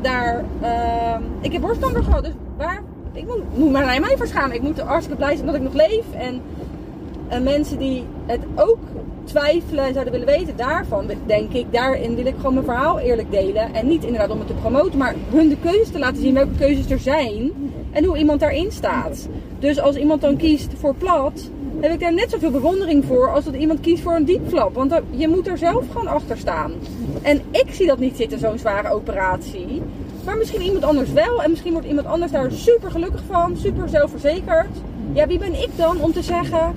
daar, 0.01 0.43
ehm, 0.61 1.21
ik 1.41 1.51
heb 1.51 1.61
borstkanker 1.61 2.03
gehad. 2.03 2.23
Dus 2.23 2.33
waar, 2.57 2.83
ik 3.13 3.25
moet, 3.25 3.57
moet 3.57 3.71
me 3.71 3.73
daar 3.73 3.87
helemaal 3.87 4.09
niet 4.09 4.17
voor 4.17 4.27
schamen. 4.27 4.55
Ik 4.55 4.61
moet 4.61 4.77
er 4.77 4.85
hartstikke 4.85 5.17
blij 5.17 5.35
zijn 5.35 5.45
dat 5.45 5.55
ik 5.55 5.61
nog 5.61 5.73
leef. 5.73 6.05
En, 6.13 6.41
en 7.27 7.43
mensen 7.43 7.77
die 7.77 8.05
het 8.25 8.41
ook 8.55 8.79
twijfelen 9.23 9.85
en 9.85 9.93
zouden 9.93 10.13
willen 10.13 10.27
weten 10.27 10.57
daarvan, 10.57 11.09
denk 11.25 11.51
ik, 11.51 11.65
daarin 11.71 12.15
wil 12.15 12.25
ik 12.25 12.35
gewoon 12.35 12.53
mijn 12.53 12.65
verhaal 12.65 12.99
eerlijk 12.99 13.31
delen. 13.31 13.73
En 13.73 13.87
niet 13.87 14.03
inderdaad 14.03 14.29
om 14.29 14.39
het 14.39 14.47
te 14.47 14.53
promoten, 14.53 14.97
maar 14.97 15.15
hun 15.29 15.49
de 15.49 15.57
keuzes 15.61 15.91
te 15.91 15.99
laten 15.99 16.21
zien 16.21 16.33
welke 16.33 16.57
keuzes 16.57 16.89
er 16.89 16.99
zijn. 16.99 17.51
En 17.91 18.03
hoe 18.03 18.17
iemand 18.17 18.39
daarin 18.39 18.71
staat. 18.71 19.27
Dus 19.59 19.79
als 19.79 19.95
iemand 19.95 20.21
dan 20.21 20.37
kiest 20.37 20.73
voor 20.77 20.95
plat, 20.95 21.49
heb 21.79 21.91
ik 21.91 21.99
daar 21.99 22.13
net 22.13 22.29
zoveel 22.29 22.51
bewondering 22.51 23.05
voor 23.05 23.31
als 23.31 23.45
dat 23.45 23.55
iemand 23.55 23.79
kiest 23.79 24.03
voor 24.03 24.15
een 24.15 24.25
diepflap. 24.25 24.73
Want 24.73 25.01
je 25.09 25.27
moet 25.27 25.47
er 25.47 25.57
zelf 25.57 25.85
gewoon 25.91 26.07
achter 26.07 26.37
staan. 26.37 26.71
En 27.21 27.41
ik 27.51 27.65
zie 27.71 27.87
dat 27.87 27.99
niet 27.99 28.17
zitten, 28.17 28.39
zo'n 28.39 28.57
zware 28.57 28.91
operatie. 28.91 29.81
Maar 30.25 30.37
misschien 30.37 30.61
iemand 30.61 30.83
anders 30.83 31.11
wel. 31.11 31.43
En 31.43 31.49
misschien 31.49 31.71
wordt 31.71 31.87
iemand 31.87 32.07
anders 32.07 32.31
daar 32.31 32.51
super 32.51 32.91
gelukkig 32.91 33.23
van, 33.27 33.57
super 33.57 33.89
zelfverzekerd. 33.89 34.69
Ja, 35.13 35.27
wie 35.27 35.37
ben 35.37 35.61
ik 35.61 35.69
dan 35.75 36.01
om 36.01 36.11
te 36.11 36.21
zeggen 36.21 36.75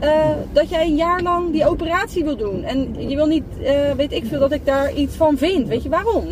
eh, 0.00 0.30
dat 0.52 0.68
jij 0.68 0.86
een 0.86 0.96
jaar 0.96 1.22
lang 1.22 1.52
die 1.52 1.68
operatie 1.68 2.24
wil 2.24 2.36
doen? 2.36 2.62
En 2.62 3.08
je 3.08 3.16
wil 3.16 3.26
niet, 3.26 3.44
eh, 3.62 3.92
weet 3.92 4.12
ik 4.12 4.26
veel, 4.26 4.40
dat 4.40 4.52
ik 4.52 4.66
daar 4.66 4.94
iets 4.94 5.16
van 5.16 5.36
vind. 5.36 5.68
Weet 5.68 5.82
je 5.82 5.88
waarom? 5.88 6.24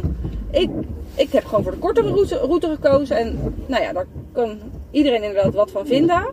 Ik, 0.50 0.71
ik 1.14 1.33
heb 1.33 1.45
gewoon 1.45 1.62
voor 1.62 1.73
de 1.73 1.78
kortere 1.78 2.09
route, 2.09 2.37
route 2.37 2.69
gekozen. 2.69 3.16
En 3.16 3.54
nou 3.66 3.83
ja, 3.83 3.93
daar 3.93 4.07
kan 4.33 4.59
iedereen 4.95 5.23
inderdaad 5.23 5.55
wat 5.55 5.71
van 5.71 5.87
vinden. 5.87 6.25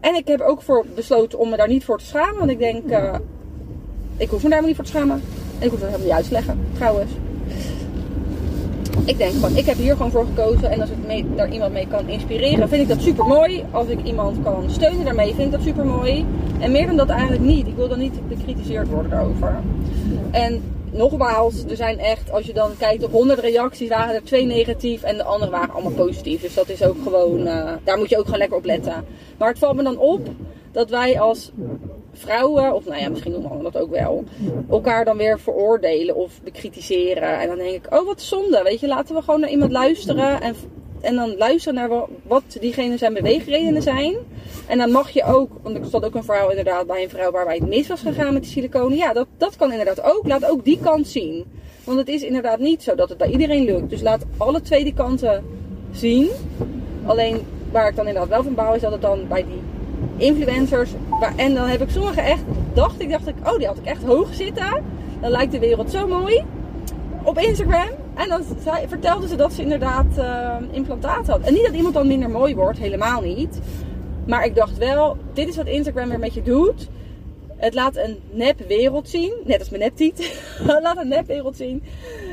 En 0.00 0.14
ik 0.14 0.28
heb 0.28 0.40
ook 0.40 0.62
voor 0.62 0.84
besloten 0.94 1.38
om 1.38 1.48
me 1.48 1.56
daar 1.56 1.68
niet 1.68 1.84
voor 1.84 1.98
te 1.98 2.04
schamen. 2.04 2.38
Want 2.38 2.50
ik 2.50 2.58
denk, 2.58 2.90
eh, 2.90 3.14
ik 4.16 4.28
hoef 4.28 4.42
me 4.42 4.48
daar 4.48 4.66
niet 4.66 4.74
voor 4.76 4.84
te 4.84 4.90
schamen. 4.90 5.22
En 5.58 5.64
ik 5.64 5.70
hoef 5.70 5.80
dat 5.80 5.88
helemaal 5.88 6.06
niet 6.06 6.16
uit 6.16 6.24
te 6.24 6.32
leggen, 6.32 6.58
trouwens. 6.74 7.10
Ik 9.04 9.18
denk 9.18 9.32
gewoon, 9.32 9.56
ik 9.56 9.64
heb 9.64 9.76
hier 9.76 9.96
gewoon 9.96 10.10
voor 10.10 10.26
gekozen. 10.26 10.70
En 10.70 10.80
als 10.80 10.90
ik 10.90 10.96
mee, 11.06 11.26
daar 11.36 11.50
iemand 11.50 11.72
mee 11.72 11.86
kan 11.86 12.08
inspireren, 12.08 12.68
vind 12.68 12.82
ik 12.82 12.88
dat 12.88 13.00
super 13.00 13.26
mooi. 13.26 13.64
Als 13.70 13.86
ik 13.86 14.02
iemand 14.02 14.36
kan 14.42 14.70
steunen 14.70 15.04
daarmee, 15.04 15.34
vind 15.34 15.46
ik 15.46 15.50
dat 15.50 15.62
super 15.62 15.84
mooi. 15.84 16.26
En 16.60 16.72
meer 16.72 16.86
dan 16.86 16.96
dat 16.96 17.08
eigenlijk 17.08 17.42
niet. 17.42 17.66
Ik 17.66 17.76
wil 17.76 17.88
dan 17.88 17.98
niet 17.98 18.28
bekritiseerd 18.28 18.88
worden 18.88 19.10
daarover. 19.10 19.60
En 20.30 20.62
nogmaals, 20.92 21.64
er 21.64 21.76
zijn 21.76 21.98
echt, 21.98 22.32
als 22.32 22.46
je 22.46 22.52
dan 22.52 22.70
kijkt 22.78 23.04
op 23.04 23.12
100 23.12 23.38
reacties, 23.38 23.88
waren 23.88 24.14
er 24.14 24.24
twee 24.24 24.44
negatief 24.44 25.02
en 25.02 25.16
de 25.16 25.24
andere 25.24 25.50
waren 25.50 25.74
allemaal 25.74 25.92
positief. 25.92 26.40
Dus 26.40 26.54
dat 26.54 26.68
is 26.68 26.82
ook 26.82 26.96
gewoon, 27.02 27.46
eh, 27.46 27.72
daar 27.84 27.98
moet 27.98 28.08
je 28.08 28.18
ook 28.18 28.24
gewoon 28.24 28.38
lekker 28.38 28.56
op 28.56 28.64
letten. 28.64 29.04
Maar 29.38 29.48
het 29.48 29.58
valt 29.58 29.76
me 29.76 29.82
dan 29.82 29.98
op 29.98 30.28
dat 30.72 30.90
wij 30.90 31.20
als 31.20 31.52
vrouwen, 32.12 32.74
of 32.74 32.84
nou 32.84 33.00
ja, 33.00 33.08
misschien 33.08 33.32
doen 33.32 33.42
mannen 33.42 33.62
dat 33.62 33.82
ook 33.82 33.90
wel, 33.90 34.24
elkaar 34.70 35.04
dan 35.04 35.16
weer 35.16 35.40
veroordelen 35.40 36.14
of 36.14 36.42
bekritiseren. 36.42 37.40
En 37.40 37.48
dan 37.48 37.56
denk 37.56 37.84
ik, 37.84 37.94
oh 37.94 38.06
wat 38.06 38.20
zonde, 38.20 38.62
weet 38.62 38.80
je, 38.80 38.86
laten 38.86 39.14
we 39.14 39.22
gewoon 39.22 39.40
naar 39.40 39.50
iemand 39.50 39.72
luisteren 39.72 40.40
en, 40.40 40.54
en 41.00 41.14
dan 41.14 41.36
luisteren 41.36 41.74
naar 41.74 41.88
wa- 41.88 42.06
wat 42.22 42.42
diegene 42.60 42.96
zijn 42.96 43.14
beweegredenen 43.14 43.82
zijn. 43.82 44.14
En 44.66 44.78
dan 44.78 44.90
mag 44.90 45.10
je 45.10 45.24
ook, 45.24 45.50
want 45.62 45.76
er 45.76 45.84
stond 45.84 46.04
ook 46.04 46.14
een 46.14 46.24
verhaal 46.24 46.50
inderdaad 46.50 46.86
bij 46.86 47.02
een 47.02 47.08
vrouw 47.08 47.30
waarbij 47.30 47.54
het 47.56 47.68
mis 47.68 47.88
was 47.88 48.00
gegaan 48.00 48.32
met 48.32 48.42
die 48.42 48.52
siliconen. 48.52 48.96
Ja, 48.98 49.12
dat, 49.12 49.26
dat 49.36 49.56
kan 49.56 49.70
inderdaad 49.70 50.02
ook. 50.02 50.26
Laat 50.26 50.44
ook 50.50 50.64
die 50.64 50.78
kant 50.82 51.08
zien. 51.08 51.44
Want 51.84 51.98
het 51.98 52.08
is 52.08 52.22
inderdaad 52.22 52.58
niet 52.58 52.82
zo 52.82 52.94
dat 52.94 53.08
het 53.08 53.18
bij 53.18 53.30
iedereen 53.30 53.64
lukt. 53.64 53.90
Dus 53.90 54.00
laat 54.00 54.24
alle 54.36 54.60
twee 54.60 54.84
die 54.84 54.94
kanten 54.94 55.44
zien. 55.92 56.28
Alleen 57.06 57.40
waar 57.70 57.88
ik 57.88 57.96
dan 57.96 58.06
inderdaad 58.06 58.30
wel 58.30 58.42
van 58.42 58.54
bouw 58.54 58.74
is 58.74 58.80
dat 58.80 58.92
het 58.92 59.02
dan 59.02 59.20
bij 59.28 59.44
die 59.44 59.60
influencers. 60.26 60.90
En 61.36 61.54
dan 61.54 61.68
heb 61.68 61.80
ik 61.82 61.90
sommige 61.90 62.20
echt, 62.20 62.42
dacht 62.74 63.00
ik, 63.00 63.10
dacht 63.10 63.26
ik, 63.28 63.34
oh 63.44 63.56
die 63.58 63.66
had 63.66 63.76
ik 63.78 63.84
echt 63.84 64.02
hoog 64.02 64.34
zitten. 64.34 64.84
Dan 65.20 65.30
lijkt 65.30 65.52
de 65.52 65.58
wereld 65.58 65.90
zo 65.90 66.06
mooi. 66.06 66.44
Op 67.22 67.38
Instagram. 67.38 67.88
En 68.18 68.28
dan 68.28 68.42
zei, 68.62 68.88
vertelde 68.88 69.28
ze 69.28 69.36
dat 69.36 69.52
ze 69.52 69.62
inderdaad 69.62 70.18
eh, 70.18 70.56
implantaat 70.70 71.26
had. 71.26 71.40
En 71.40 71.52
niet 71.52 71.64
dat 71.64 71.74
iemand 71.74 71.94
dan 71.94 72.06
minder 72.06 72.30
mooi 72.30 72.54
wordt, 72.54 72.78
helemaal 72.78 73.20
niet. 73.20 73.60
Maar 74.26 74.44
ik 74.44 74.54
dacht 74.54 74.78
wel, 74.78 75.16
dit 75.32 75.48
is 75.48 75.56
wat 75.56 75.66
Instagram 75.66 76.08
weer 76.08 76.18
met 76.18 76.34
je 76.34 76.42
doet. 76.42 76.88
Het 77.56 77.74
laat 77.74 77.96
een 77.96 78.18
nep 78.30 78.58
wereld 78.68 79.08
zien. 79.08 79.32
Net 79.44 79.58
als 79.58 79.70
mijn 79.70 79.82
neptiet. 79.82 80.18
Het 80.62 80.82
laat 80.82 80.96
een 80.96 81.08
nep 81.08 81.26
wereld 81.26 81.56
zien. 81.56 81.82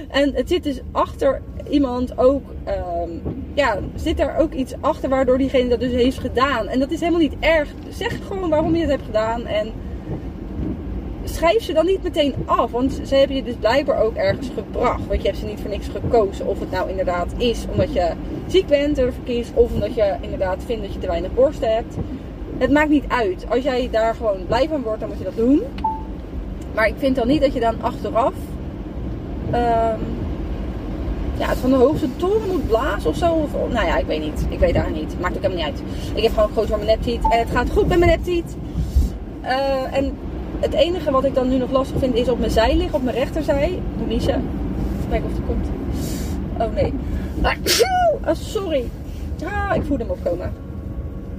En 0.08 0.34
het 0.34 0.50
zit 0.50 0.64
dus 0.64 0.80
achter 0.92 1.42
iemand 1.70 2.18
ook. 2.18 2.44
ehm, 2.64 3.10
ja, 3.54 3.80
zit 3.96 4.20
er 4.20 4.38
ook 4.38 4.54
iets 4.54 4.74
achter 4.80 5.10
waardoor 5.10 5.38
diegene 5.38 5.70
dat 5.70 5.80
dus 5.80 5.92
heeft 5.92 6.20
gedaan. 6.20 6.68
En 6.68 6.80
dat 6.80 6.92
is 6.92 7.00
helemaal 7.00 7.22
niet 7.22 7.36
erg. 7.40 7.70
Zeg 7.90 8.26
gewoon 8.28 8.50
waarom 8.50 8.76
je 8.76 8.82
het 8.82 8.90
hebt 8.90 9.06
gedaan. 9.06 9.46
En 9.46 9.72
schrijf 11.36 11.64
ze 11.64 11.74
dan 11.74 11.86
niet 11.86 12.04
meteen 12.04 12.34
af. 12.46 12.72
Want 12.72 13.00
ze 13.04 13.16
hebben 13.16 13.36
je 13.36 13.44
dus 13.44 13.56
blijkbaar 13.60 14.02
ook 14.02 14.16
ergens 14.16 14.50
gebracht. 14.56 15.08
Want 15.08 15.22
je 15.22 15.28
hebt 15.28 15.40
ze 15.40 15.46
niet 15.46 15.60
voor 15.60 15.70
niks 15.70 15.88
gekozen. 15.88 16.48
Of 16.48 16.60
het 16.60 16.72
nou 16.72 16.90
inderdaad 16.90 17.34
is 17.38 17.66
omdat 17.72 17.94
je 17.94 18.12
ziek 18.48 18.68
bent 18.68 18.98
ervoor 18.98 19.24
kiest. 19.24 19.52
Of 19.54 19.72
omdat 19.74 19.96
je 19.96 20.16
inderdaad 20.22 20.64
vindt 20.66 20.84
dat 20.84 20.94
je 20.94 21.00
te 21.00 21.08
weinig 21.08 21.34
borst 21.34 21.66
hebt. 21.66 21.96
Het 22.58 22.72
maakt 22.72 22.90
niet 22.90 23.06
uit. 23.08 23.46
Als 23.50 23.64
jij 23.64 23.90
daar 23.92 24.16
gewoon 24.16 24.46
blij 24.48 24.68
van 24.68 24.82
wordt, 24.82 25.00
dan 25.00 25.10
moet 25.10 25.18
je 25.18 25.24
dat 25.24 25.36
doen. 25.36 25.62
Maar 26.74 26.88
ik 26.88 26.96
vind 26.98 27.16
dan 27.16 27.28
niet 27.28 27.42
dat 27.42 27.54
je 27.54 27.60
dan 27.60 27.82
achteraf 27.82 28.34
ehm, 29.52 30.00
ja, 31.38 31.48
het 31.48 31.58
van 31.58 31.70
de 31.70 31.76
hoogste 31.76 32.08
toren 32.16 32.48
moet 32.48 32.68
blazen 32.68 33.10
of 33.10 33.16
zo. 33.16 33.34
Of, 33.34 33.52
nou 33.72 33.86
ja, 33.86 33.98
ik 33.98 34.06
weet 34.06 34.22
niet. 34.22 34.46
Ik 34.50 34.60
weet 34.60 34.74
daar 34.74 34.92
niet. 34.92 35.20
Maakt 35.20 35.36
ook 35.36 35.42
helemaal 35.42 35.66
niet 35.66 35.76
uit. 35.76 35.84
Ik 36.14 36.24
heb 36.24 36.34
gewoon 36.34 36.48
gekozen 36.48 36.70
voor 36.70 36.86
mijn 36.86 36.98
neptiet. 36.98 37.24
En 37.30 37.40
het 37.40 37.50
gaat 37.50 37.70
goed 37.70 37.88
met 37.88 38.00
mijn 38.00 38.12
neptiet. 38.12 38.56
Eh, 39.42 39.98
en 39.98 40.18
het 40.66 40.74
enige 40.74 41.12
wat 41.12 41.26
ik 41.26 41.36
dan 41.36 41.50
nu 41.50 41.58
nog 41.58 41.72
lastig 41.72 42.00
vind 42.00 42.16
is 42.16 42.30
op 42.30 42.40
mijn 42.40 42.52
zij 42.52 42.76
liggen, 42.76 42.96
op 42.96 43.04
mijn 43.04 43.16
rechterzij. 43.16 43.80
Even 44.10 44.44
kijken 45.10 45.30
of 45.30 45.36
het 45.36 45.46
komt. 45.48 45.68
Oh 46.60 46.74
nee. 46.74 46.94
Ah, 48.26 48.36
sorry. 48.36 48.84
Ah, 49.44 49.76
ik 49.76 49.82
voel 49.88 49.98
hem 49.98 50.10
opkomen. 50.10 50.54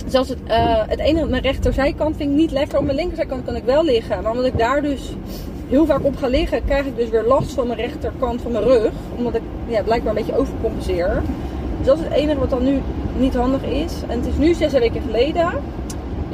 Zelfs 0.06 0.28
het, 0.28 0.38
eh, 0.46 0.82
het 0.86 1.22
op 1.22 1.28
mijn 1.28 1.42
rechterzijkant 1.42 2.16
vind 2.16 2.30
ik 2.30 2.36
niet 2.36 2.50
lekker. 2.50 2.78
Op 2.78 2.84
mijn 2.84 2.96
linkerzijkant 2.96 3.44
kan 3.44 3.56
ik 3.56 3.64
wel 3.64 3.84
liggen. 3.84 4.22
Maar 4.22 4.30
omdat 4.30 4.46
ik 4.46 4.58
daar 4.58 4.82
dus 4.82 5.12
heel 5.68 5.86
vaak 5.86 6.04
op 6.04 6.16
ga 6.16 6.26
liggen, 6.26 6.64
krijg 6.64 6.86
ik 6.86 6.96
dus 6.96 7.08
weer 7.08 7.24
last 7.24 7.52
van 7.52 7.66
mijn 7.66 7.78
rechterkant 7.78 8.42
van 8.42 8.52
mijn 8.52 8.64
rug. 8.64 8.92
Omdat 9.16 9.34
ik 9.34 9.42
ja, 9.66 9.82
blijkbaar 9.82 10.16
een 10.16 10.24
beetje 10.24 10.38
overcompenseer. 10.38 11.22
Dus 11.78 11.86
dat 11.86 11.98
is 11.98 12.04
het 12.04 12.12
enige 12.12 12.38
wat 12.38 12.50
dan 12.50 12.64
nu 12.64 12.80
niet 13.18 13.34
handig 13.34 13.62
is. 13.62 13.92
En 14.08 14.18
het 14.18 14.26
is 14.26 14.36
nu 14.38 14.54
zes 14.54 14.72
weken 14.72 15.02
geleden. 15.02 15.48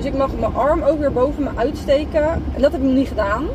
Dus 0.02 0.10
ik 0.10 0.16
mag 0.16 0.36
mijn 0.38 0.54
arm 0.54 0.82
ook 0.82 0.98
weer 0.98 1.12
boven 1.12 1.42
me 1.42 1.50
uitsteken. 1.54 2.24
En 2.24 2.60
dat 2.60 2.72
heb 2.72 2.80
ik 2.80 2.86
nog 2.86 2.96
niet 2.96 3.08
gedaan. 3.08 3.46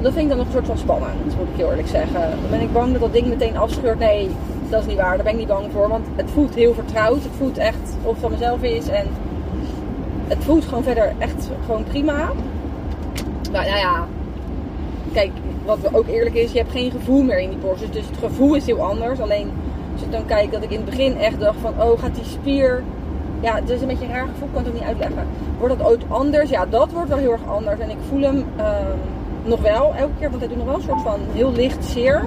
Dat 0.00 0.12
vind 0.12 0.24
ik 0.24 0.28
dan 0.28 0.36
nog 0.36 0.46
een 0.46 0.52
soort 0.52 0.66
van 0.66 0.78
spannend, 0.78 1.24
moet 1.24 1.48
ik 1.48 1.56
heel 1.56 1.70
eerlijk 1.70 1.88
zeggen. 1.88 2.20
Dan 2.20 2.50
ben 2.50 2.60
ik 2.60 2.72
bang 2.72 2.92
dat 2.92 3.00
dat 3.00 3.12
ding 3.12 3.26
meteen 3.26 3.56
afscheurt. 3.56 3.98
Nee, 3.98 4.30
dat 4.68 4.80
is 4.80 4.86
niet 4.86 4.96
waar. 4.96 5.14
Daar 5.14 5.24
ben 5.24 5.32
ik 5.32 5.38
niet 5.38 5.48
bang 5.48 5.66
voor. 5.72 5.88
Want 5.88 6.06
het 6.16 6.30
voelt 6.30 6.54
heel 6.54 6.74
vertrouwd. 6.74 7.22
Het 7.22 7.32
voelt 7.38 7.58
echt 7.58 7.96
of 8.02 8.10
het 8.10 8.20
van 8.20 8.30
mezelf 8.30 8.62
is. 8.62 8.88
En 8.88 9.06
het 10.26 10.44
voelt 10.44 10.64
gewoon 10.64 10.82
verder 10.82 11.12
echt 11.18 11.50
gewoon 11.64 11.84
prima. 11.84 12.32
Maar 13.52 13.66
nou 13.66 13.78
ja, 13.78 14.06
kijk, 15.12 15.30
wat 15.64 15.94
ook 15.94 16.06
eerlijk 16.06 16.34
is, 16.34 16.52
je 16.52 16.58
hebt 16.58 16.72
geen 16.72 16.90
gevoel 16.90 17.22
meer 17.22 17.40
in 17.40 17.50
die 17.50 17.58
borst. 17.58 17.92
Dus 17.92 18.06
het 18.06 18.18
gevoel 18.18 18.54
is 18.54 18.66
heel 18.66 18.82
anders. 18.82 19.20
Alleen 19.20 19.50
als 19.92 20.02
ik 20.02 20.12
dan 20.12 20.26
kijk 20.26 20.52
dat 20.52 20.62
ik 20.62 20.70
in 20.70 20.80
het 20.80 20.90
begin 20.90 21.16
echt 21.16 21.40
dacht 21.40 21.58
van, 21.60 21.82
oh 21.82 22.00
gaat 22.00 22.14
die 22.14 22.24
spier... 22.24 22.82
Ja, 23.40 23.54
het 23.54 23.70
is 23.70 23.80
een 23.80 23.86
beetje 23.86 24.04
een 24.04 24.12
raar 24.12 24.28
gevoel, 24.32 24.48
kan 24.52 24.62
het 24.62 24.68
ook 24.68 24.78
niet 24.78 24.88
uitleggen. 24.88 25.26
Wordt 25.58 25.78
dat 25.78 25.86
ooit 25.86 26.02
anders? 26.08 26.50
Ja, 26.50 26.66
dat 26.66 26.90
wordt 26.92 27.08
wel 27.08 27.18
heel 27.18 27.32
erg 27.32 27.46
anders. 27.46 27.80
En 27.80 27.90
ik 27.90 27.96
voel 28.08 28.20
hem 28.20 28.44
ehm, 28.56 28.96
nog 29.42 29.60
wel 29.60 29.94
elke 29.94 30.12
keer, 30.18 30.28
want 30.28 30.40
hij 30.40 30.48
doet 30.48 30.56
nog 30.56 30.66
wel 30.66 30.74
een 30.74 30.82
soort 30.82 31.02
van 31.02 31.20
heel 31.32 31.52
licht 31.52 31.84
zeer. 31.84 32.24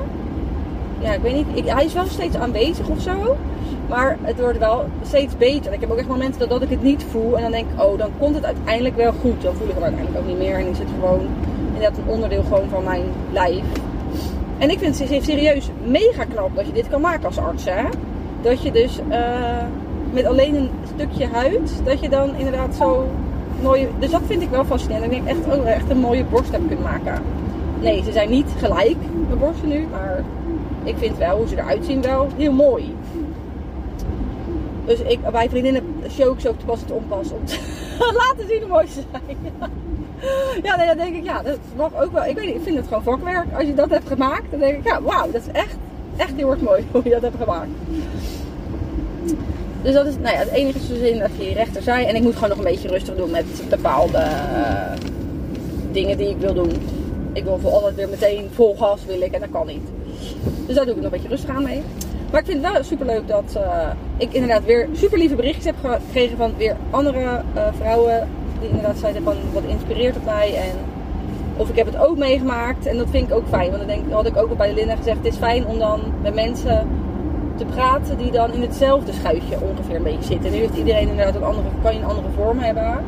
Ja, 0.99 1.13
ik 1.13 1.21
weet 1.21 1.55
niet. 1.55 1.69
Hij 1.69 1.85
is 1.85 1.93
wel 1.93 2.05
steeds 2.05 2.35
aanwezig 2.35 2.87
of 2.87 3.01
zo. 3.01 3.37
Maar 3.89 4.17
het 4.21 4.39
wordt 4.39 4.57
wel 4.57 4.85
steeds 5.05 5.37
beter. 5.37 5.73
Ik 5.73 5.79
heb 5.79 5.91
ook 5.91 5.97
echt 5.97 6.07
momenten 6.07 6.39
dat, 6.39 6.49
dat 6.49 6.61
ik 6.61 6.69
het 6.69 6.83
niet 6.83 7.05
voel. 7.09 7.35
En 7.35 7.41
dan 7.41 7.51
denk 7.51 7.65
ik, 7.73 7.83
oh, 7.83 7.97
dan 7.97 8.09
komt 8.19 8.35
het 8.35 8.45
uiteindelijk 8.45 8.95
wel 8.95 9.11
goed. 9.21 9.41
Dan 9.41 9.55
voel 9.55 9.67
ik 9.67 9.73
het 9.73 9.83
uiteindelijk 9.83 10.23
ook 10.23 10.27
niet 10.27 10.37
meer. 10.37 10.59
En 10.59 10.67
is 10.67 10.79
het 10.79 10.87
gewoon 10.99 11.27
inderdaad 11.65 11.97
een 11.97 12.13
onderdeel 12.13 12.43
gewoon 12.43 12.69
van 12.69 12.83
mijn 12.83 13.03
lijf. 13.31 13.63
En 14.57 14.69
ik 14.69 14.79
vind 14.79 14.99
het 14.99 15.23
serieus 15.23 15.69
mega 15.83 16.23
knap 16.23 16.55
dat 16.55 16.65
je 16.65 16.73
dit 16.73 16.89
kan 16.89 17.01
maken 17.01 17.25
als 17.25 17.37
arts. 17.37 17.65
Hè? 17.65 17.83
Dat 18.41 18.61
je 18.63 18.71
dus 18.71 18.99
eh, 19.09 19.63
met 20.13 20.25
alleen 20.25 20.55
een 20.55 20.69
stukje 20.95 21.27
huid, 21.27 21.81
dat 21.85 21.99
je 21.99 22.09
dan 22.09 22.35
inderdaad 22.35 22.75
zo 22.75 23.07
mooie, 23.61 23.87
dus 23.99 24.11
dat 24.11 24.21
vind 24.25 24.41
ik 24.41 24.49
wel 24.49 24.65
fascinerend. 24.65 25.11
Ik 25.11 25.25
denk 25.25 25.37
echt, 25.37 25.57
oh, 25.57 25.69
echt 25.69 25.89
een 25.89 25.99
mooie 25.99 26.23
borst 26.23 26.51
heb 26.51 26.67
kunnen 26.67 26.85
maken. 26.85 27.21
Nee, 27.81 28.03
ze 28.03 28.11
zijn 28.11 28.29
niet 28.29 28.47
gelijk, 28.57 28.97
mijn 29.27 29.39
borsten 29.39 29.67
nu, 29.67 29.87
maar 29.91 30.23
ik 30.83 30.97
vind 30.97 31.17
wel 31.17 31.37
hoe 31.37 31.47
ze 31.47 31.57
eruit 31.57 31.85
zien 31.85 32.01
wel 32.01 32.27
heel 32.37 32.51
mooi. 32.53 32.95
Dus 34.85 34.99
ik, 34.99 35.31
bij 35.31 35.49
vriendinnen 35.49 35.83
show 36.09 36.33
ik 36.33 36.39
ze 36.39 36.49
ook 36.49 36.59
te 36.59 36.65
pas 36.65 36.79
en 36.79 36.85
te 36.85 36.93
onpas 36.93 37.31
om 37.31 37.45
te 37.45 37.59
laten 38.27 38.47
zien 38.47 38.59
hoe 38.59 38.69
mooi 38.69 38.87
ze 38.87 39.01
zijn. 39.11 39.37
Ja, 40.63 40.75
nee, 40.75 40.87
dan 40.87 40.97
denk 40.97 41.15
ik, 41.15 41.23
ja, 41.23 41.41
dat 41.41 41.57
mag 41.75 42.03
ook 42.03 42.11
wel. 42.11 42.25
Ik 42.25 42.35
weet 42.35 42.45
niet, 42.45 42.55
ik 42.55 42.61
vind 42.63 42.77
het 42.77 42.87
gewoon 42.87 43.03
vakwerk. 43.03 43.53
Als 43.53 43.63
je 43.63 43.73
dat 43.73 43.89
hebt 43.89 44.07
gemaakt, 44.07 44.51
dan 44.51 44.59
denk 44.59 44.77
ik, 44.77 44.83
ja, 44.83 45.01
wauw, 45.01 45.31
dat 45.31 45.41
is 45.41 45.51
echt, 45.51 45.75
echt 46.15 46.33
heel 46.35 46.51
erg 46.51 46.61
mooi 46.61 46.87
hoe 46.91 47.01
je 47.03 47.09
dat 47.09 47.21
hebt 47.21 47.35
gemaakt. 47.39 47.69
Dus 49.81 49.93
dat 49.93 50.05
is, 50.05 50.13
nou 50.15 50.33
ja, 50.35 50.39
het 50.39 50.49
enige 50.49 50.79
zin 50.79 51.19
dat 51.19 51.29
je 51.37 51.53
rechter 51.53 51.81
zei. 51.81 52.05
En 52.05 52.15
ik 52.15 52.21
moet 52.21 52.33
gewoon 52.33 52.49
nog 52.49 52.57
een 52.57 52.63
beetje 52.63 52.87
rustig 52.87 53.15
doen 53.15 53.31
met 53.31 53.45
bepaalde 53.69 54.17
uh, 54.17 54.91
dingen 55.91 56.17
die 56.17 56.29
ik 56.29 56.37
wil 56.37 56.53
doen. 56.53 56.71
Ik 57.33 57.43
wil 57.43 57.59
voor 57.61 57.71
altijd 57.71 57.95
weer 57.95 58.09
meteen 58.09 58.49
vol 58.53 58.75
gas 58.75 59.05
wil 59.05 59.21
ik 59.21 59.31
en 59.31 59.39
dat 59.39 59.49
kan 59.51 59.67
niet. 59.67 59.87
Dus 60.65 60.75
daar 60.75 60.85
doe 60.85 60.95
ik 60.95 61.01
nog 61.01 61.11
een 61.11 61.17
beetje 61.17 61.35
rustig 61.35 61.55
aan 61.55 61.63
mee. 61.63 61.81
Maar 62.31 62.39
ik 62.39 62.45
vind 62.45 62.63
het 62.63 62.73
wel 62.73 62.83
super 62.83 63.05
leuk 63.05 63.27
dat 63.27 63.53
uh, 63.57 63.89
ik 64.17 64.33
inderdaad 64.33 64.65
weer 64.65 64.87
super 64.93 65.17
lieve 65.17 65.35
berichtjes 65.35 65.65
heb 65.65 65.75
gekregen 65.83 66.37
van 66.37 66.53
weer 66.57 66.75
andere 66.89 67.41
uh, 67.55 67.67
vrouwen. 67.77 68.27
Die 68.59 68.69
inderdaad 68.69 68.97
zeiden 68.97 69.23
van 69.23 69.35
wat 69.53 69.63
inspireert 69.67 70.15
op 70.15 70.25
mij. 70.25 70.55
En 70.55 70.75
of 71.57 71.69
ik 71.69 71.75
heb 71.75 71.85
het 71.85 71.97
ook 71.97 72.17
meegemaakt. 72.17 72.85
En 72.85 72.97
dat 72.97 73.07
vind 73.09 73.29
ik 73.29 73.35
ook 73.35 73.47
fijn. 73.49 73.71
Want 73.71 73.77
dan 73.77 73.87
denk, 73.87 74.11
had 74.11 74.25
ik 74.25 74.37
ook 74.37 74.49
al 74.49 74.55
bij 74.55 74.73
Linda 74.73 74.95
gezegd. 74.95 75.17
Het 75.17 75.25
is 75.25 75.35
fijn 75.35 75.67
om 75.67 75.79
dan 75.79 76.01
met 76.21 76.33
mensen 76.33 76.87
te 77.65 77.73
praten 77.73 78.17
die 78.17 78.31
dan 78.31 78.53
in 78.53 78.61
hetzelfde 78.61 79.11
schuitje 79.13 79.61
ongeveer 79.61 79.95
een 79.95 80.03
beetje 80.03 80.23
zitten. 80.23 80.45
En 80.45 80.51
nu 80.55 80.59
heeft 80.59 80.77
iedereen 80.77 81.09
inderdaad 81.09 81.35
een 81.35 81.43
andere, 81.43 81.67
kan 81.81 81.93
je 81.93 81.99
een 81.99 82.05
andere 82.05 82.27
vorm 82.35 82.59
hebben. 82.59 83.05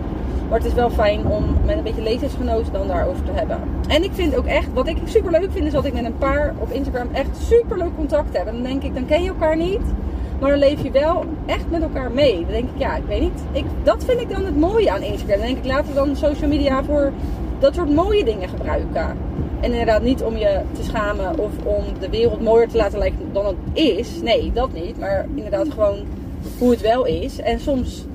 Maar 0.50 0.58
het 0.58 0.68
is 0.68 0.74
wel 0.74 0.90
fijn 0.90 1.26
om 1.26 1.44
met 1.66 1.78
een 1.78 1.84
beetje 1.84 2.02
leeftijdsgenoten 2.02 2.74
dan 2.74 2.88
daarover 2.88 3.24
te 3.24 3.32
hebben. 3.32 3.60
En 3.88 4.04
ik 4.04 4.12
vind 4.14 4.36
ook 4.36 4.46
echt, 4.46 4.68
wat 4.74 4.88
ik 4.88 4.98
super 5.06 5.32
leuk 5.32 5.52
vind, 5.52 5.66
is 5.66 5.72
dat 5.72 5.86
ik 5.86 5.94
met 5.94 6.06
een 6.06 6.18
paar 6.18 6.54
op 6.58 6.72
Instagram 6.72 7.08
echt 7.12 7.38
super 7.38 7.78
leuk 7.78 7.96
contact 7.96 8.38
heb. 8.38 8.48
En 8.48 8.54
dan 8.54 8.64
denk 8.64 8.84
ik, 8.84 8.94
dan 8.94 9.06
ken 9.06 9.24
je 9.24 9.30
elkaar 9.30 9.58
niet. 9.58 9.82
Maar 10.40 10.50
dan 10.50 10.60
leef 10.60 10.84
je 10.84 10.92
wel 10.92 11.26
echt 11.46 11.70
met 11.70 11.82
elkaar 11.82 12.12
mee. 12.12 12.40
Dan 12.40 12.52
denk 12.52 12.70
ik, 12.70 12.78
ja, 12.80 12.96
ik 12.96 13.06
weet 13.08 13.22
niet. 13.22 13.42
Ik, 13.52 13.66
dat 13.84 14.04
vind 14.04 14.22
ik 14.22 14.30
dan 14.30 14.46
het 14.46 14.58
mooie 14.58 14.92
aan 14.92 15.02
Instagram. 15.02 15.38
Dan 15.38 15.48
denk 15.48 15.58
ik, 15.58 15.66
laten 15.66 15.88
we 15.88 15.94
dan 15.94 16.16
social 16.16 16.50
media 16.50 16.84
voor 16.84 17.12
dat 17.60 17.76
soort 17.76 17.94
mooie 17.94 18.24
dingen 18.24 18.50
gebruiken. 18.50 19.18
En 19.64 19.72
inderdaad 19.72 20.02
niet 20.02 20.24
om 20.24 20.38
je 20.38 20.62
te 20.72 20.84
schamen 20.84 21.40
of 21.40 21.52
om 21.64 21.84
de 22.00 22.10
wereld 22.10 22.42
mooier 22.42 22.68
te 22.68 22.78
laten 22.78 23.00
lijken 23.00 23.30
dan 23.32 23.46
het 23.46 23.56
is. 23.74 24.22
Nee, 24.22 24.52
dat 24.54 24.74
niet. 24.74 25.00
Maar 25.00 25.26
inderdaad 25.36 25.68
gewoon 25.72 26.00
hoe 26.58 26.72
het 26.72 26.82
wel 26.82 27.06
is. 27.06 27.40
En 27.40 27.60
soms, 27.60 28.06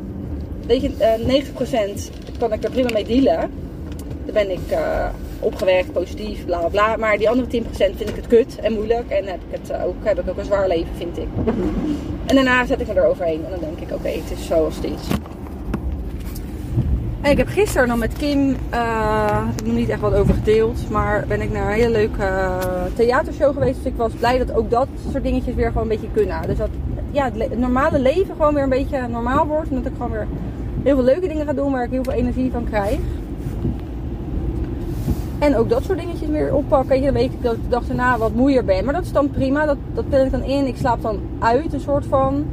weet 0.67 0.83
je, 0.83 0.91
uh, 1.01 1.27
90% 1.27 2.11
kan 2.39 2.53
ik 2.53 2.65
er 2.65 2.71
prima 2.71 2.89
mee 2.93 3.05
dealen. 3.05 3.51
Dan 4.25 4.35
ben 4.35 4.51
ik 4.51 4.71
uh, 4.71 5.07
opgewerkt, 5.41 5.93
positief, 5.93 6.45
bla 6.45 6.59
bla 6.59 6.69
bla. 6.69 6.97
Maar 6.97 7.19
die 7.19 7.31
andere 7.31 7.63
10% 7.63 7.71
vind 7.73 8.09
ik 8.09 8.17
het 8.17 8.27
kut 8.27 8.59
en 8.59 8.73
moeilijk. 8.73 9.09
En 9.09 9.27
heb 9.27 9.41
ik, 9.51 9.61
het 9.61 9.73
ook, 9.85 9.95
heb 10.03 10.19
ik 10.19 10.31
ook 10.31 10.39
een 10.39 10.45
zwaar 10.45 10.69
leven, 10.69 10.95
vind 10.97 11.19
ik. 11.19 11.29
En 12.27 12.35
daarna 12.35 12.67
zet 12.67 12.81
ik 12.81 12.87
me 12.87 12.95
eroverheen. 12.95 13.45
En 13.45 13.51
dan 13.51 13.61
denk 13.61 13.79
ik, 13.79 13.97
oké, 13.97 14.09
het 14.09 14.39
is 14.39 14.47
zoals 14.47 14.77
het 14.77 14.85
is. 14.85 15.17
Ik 17.29 17.37
heb 17.37 17.49
gisteren 17.49 17.89
nog 17.89 17.99
met 17.99 18.13
Kim, 18.13 18.49
uh, 18.49 19.47
heb 19.47 19.61
ik 19.61 19.67
nog 19.67 19.75
niet 19.75 19.89
echt 19.89 20.01
wat 20.01 20.15
over 20.15 20.35
gedeeld, 20.35 20.91
maar 20.91 21.25
ben 21.29 21.41
ik 21.41 21.53
naar 21.53 21.67
een 21.67 21.73
hele 21.73 21.91
leuke 21.91 22.23
uh, 22.23 22.83
theatershow 22.95 23.53
geweest. 23.53 23.75
Dus 23.75 23.93
ik 23.93 23.97
was 23.97 24.13
blij 24.13 24.39
dat 24.39 24.53
ook 24.53 24.71
dat 24.71 24.89
soort 25.11 25.23
dingetjes 25.23 25.55
weer 25.55 25.67
gewoon 25.67 25.83
een 25.83 25.89
beetje 25.89 26.13
kunnen. 26.13 26.43
Dus 26.47 26.57
dat 26.57 26.69
ja, 27.11 27.31
het, 27.33 27.59
normale 27.59 27.99
leven 27.99 28.35
gewoon 28.37 28.55
weer 28.55 28.63
een 28.63 28.69
beetje 28.69 29.09
normaal 29.09 29.47
wordt. 29.47 29.69
En 29.69 29.75
dat 29.75 29.87
ik 29.87 29.93
gewoon 29.93 30.11
weer 30.11 30.27
heel 30.83 30.95
veel 30.95 31.05
leuke 31.05 31.29
dingen 31.29 31.47
ga 31.47 31.53
doen 31.53 31.73
waar 31.73 31.85
ik 31.85 31.91
heel 31.91 32.03
veel 32.03 32.13
energie 32.13 32.51
van 32.51 32.65
krijg. 32.65 32.99
En 35.39 35.57
ook 35.57 35.69
dat 35.69 35.85
soort 35.85 35.99
dingetjes 35.99 36.29
weer 36.29 36.55
oppakken. 36.55 37.03
Dan 37.03 37.13
weet 37.13 37.33
ik 37.33 37.43
dat 37.43 37.55
ik 37.55 37.63
de 37.63 37.69
dag 37.69 37.87
daarna 37.87 38.19
wat 38.19 38.35
moeier 38.35 38.65
ben. 38.65 38.85
Maar 38.85 38.95
dat 38.95 39.05
is 39.05 39.13
dan 39.13 39.31
prima. 39.31 39.67
Dat, 39.67 39.79
dat 39.95 40.05
ik 40.25 40.31
dan 40.31 40.43
in. 40.43 40.67
Ik 40.67 40.77
slaap 40.77 41.03
dan 41.03 41.21
uit 41.39 41.73
een 41.73 41.81
soort 41.81 42.07
van 42.07 42.47